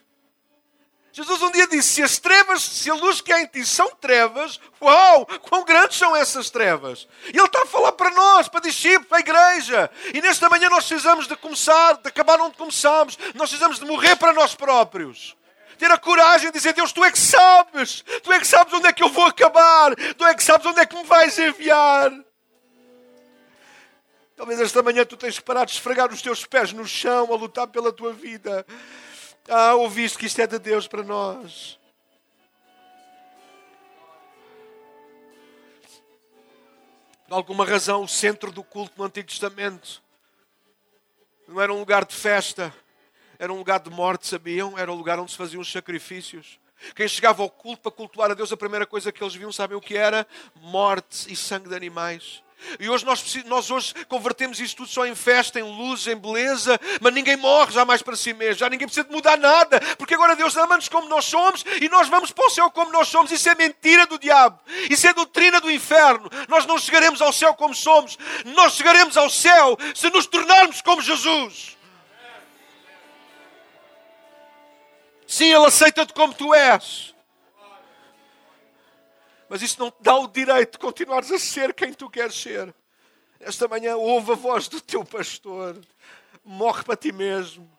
[1.15, 3.89] Jesus um dia disse: se as trevas, se a luz que há em ti são
[4.01, 7.07] trevas, uau, quão grandes são essas trevas?
[7.33, 9.91] E Ele está a falar para nós, para discípulos, para a igreja.
[10.13, 13.17] E nesta manhã nós precisamos de começar, de acabar onde começamos.
[13.33, 15.37] Nós precisamos de morrer para nós próprios.
[15.79, 18.89] Ter a coragem de dizer: Deus, tu é que sabes, tu é que sabes onde
[18.89, 22.11] é que eu vou acabar, tu é que sabes onde é que me vais enviar.
[24.37, 27.37] Talvez esta manhã tu tens que parar de esfregar os teus pés no chão a
[27.37, 28.67] lutar pela tua vida.
[29.49, 31.79] Ah, ouviste que isto é de Deus para nós.
[37.29, 40.03] Por alguma razão, o centro do culto no Antigo Testamento
[41.49, 42.75] não era um lugar de festa,
[43.39, 44.79] era um lugar de morte, sabiam?
[44.79, 46.59] Era o lugar onde se faziam os sacrifícios.
[46.95, 49.77] Quem chegava ao culto para cultuar a Deus, a primeira coisa que eles viam, sabem
[49.77, 50.27] o que era?
[50.57, 52.44] Morte e sangue de animais.
[52.79, 56.79] E hoje nós, nós hoje convertemos isto tudo só em festa, em luz, em beleza,
[57.01, 60.37] mas ninguém morre jamais para si mesmo, já ninguém precisa de mudar nada, porque agora
[60.37, 63.31] Deus ama-nos como nós somos e nós vamos para o céu como nós somos.
[63.31, 64.59] Isso é mentira do diabo,
[64.91, 66.29] isso é doutrina do inferno.
[66.49, 71.01] Nós não chegaremos ao céu como somos, nós chegaremos ao céu se nos tornarmos como
[71.01, 71.77] Jesus.
[75.27, 77.14] Sim, Ele aceita-te como tu és.
[79.55, 82.75] Mas isso não te dá o direito de continuares a ser quem tu queres ser.
[83.39, 85.81] Esta manhã ouve a voz do teu pastor.
[86.45, 87.71] Morre para ti mesmo.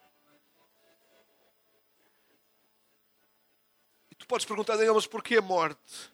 [4.10, 6.10] E tu podes perguntar a ele, mas porquê a morte?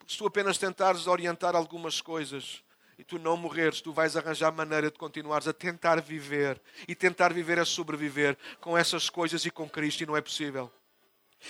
[0.00, 2.64] Porque se tu apenas tentares orientar algumas coisas
[2.98, 6.60] e tu não morreres, tu vais arranjar maneira de continuares a tentar viver.
[6.88, 10.72] E tentar viver é sobreviver com essas coisas e com Cristo, e não é possível.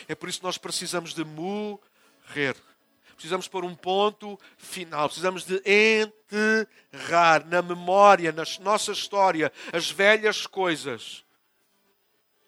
[0.07, 1.80] É por isso que nós precisamos de morrer
[2.27, 2.57] morrer.
[3.14, 5.09] Precisamos pôr um ponto final.
[5.09, 11.24] Precisamos de enterrar na memória, na nossa história, as velhas coisas.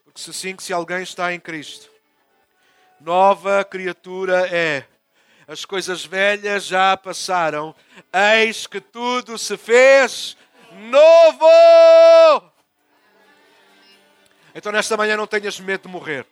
[0.05, 1.91] Porque se assim, se alguém está em Cristo,
[3.01, 4.85] nova criatura é.
[5.47, 7.74] As coisas velhas já passaram.
[8.12, 10.37] Eis que tudo se fez
[10.91, 12.53] novo.
[14.55, 16.26] Então, nesta manhã, não tenhas medo de morrer.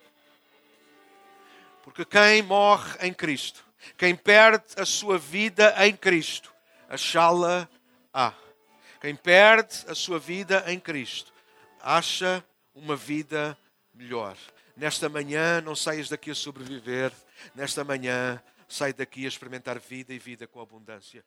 [1.86, 3.64] Porque quem morre em Cristo,
[3.96, 6.52] quem perde a sua vida em Cristo,
[6.88, 7.68] achá-la
[8.12, 8.34] há.
[9.00, 11.32] Quem perde a sua vida em Cristo
[11.80, 13.56] acha uma vida
[13.94, 14.36] melhor.
[14.76, 17.12] Nesta manhã não saias daqui a sobreviver,
[17.54, 21.24] nesta manhã sai daqui a experimentar vida e vida com abundância.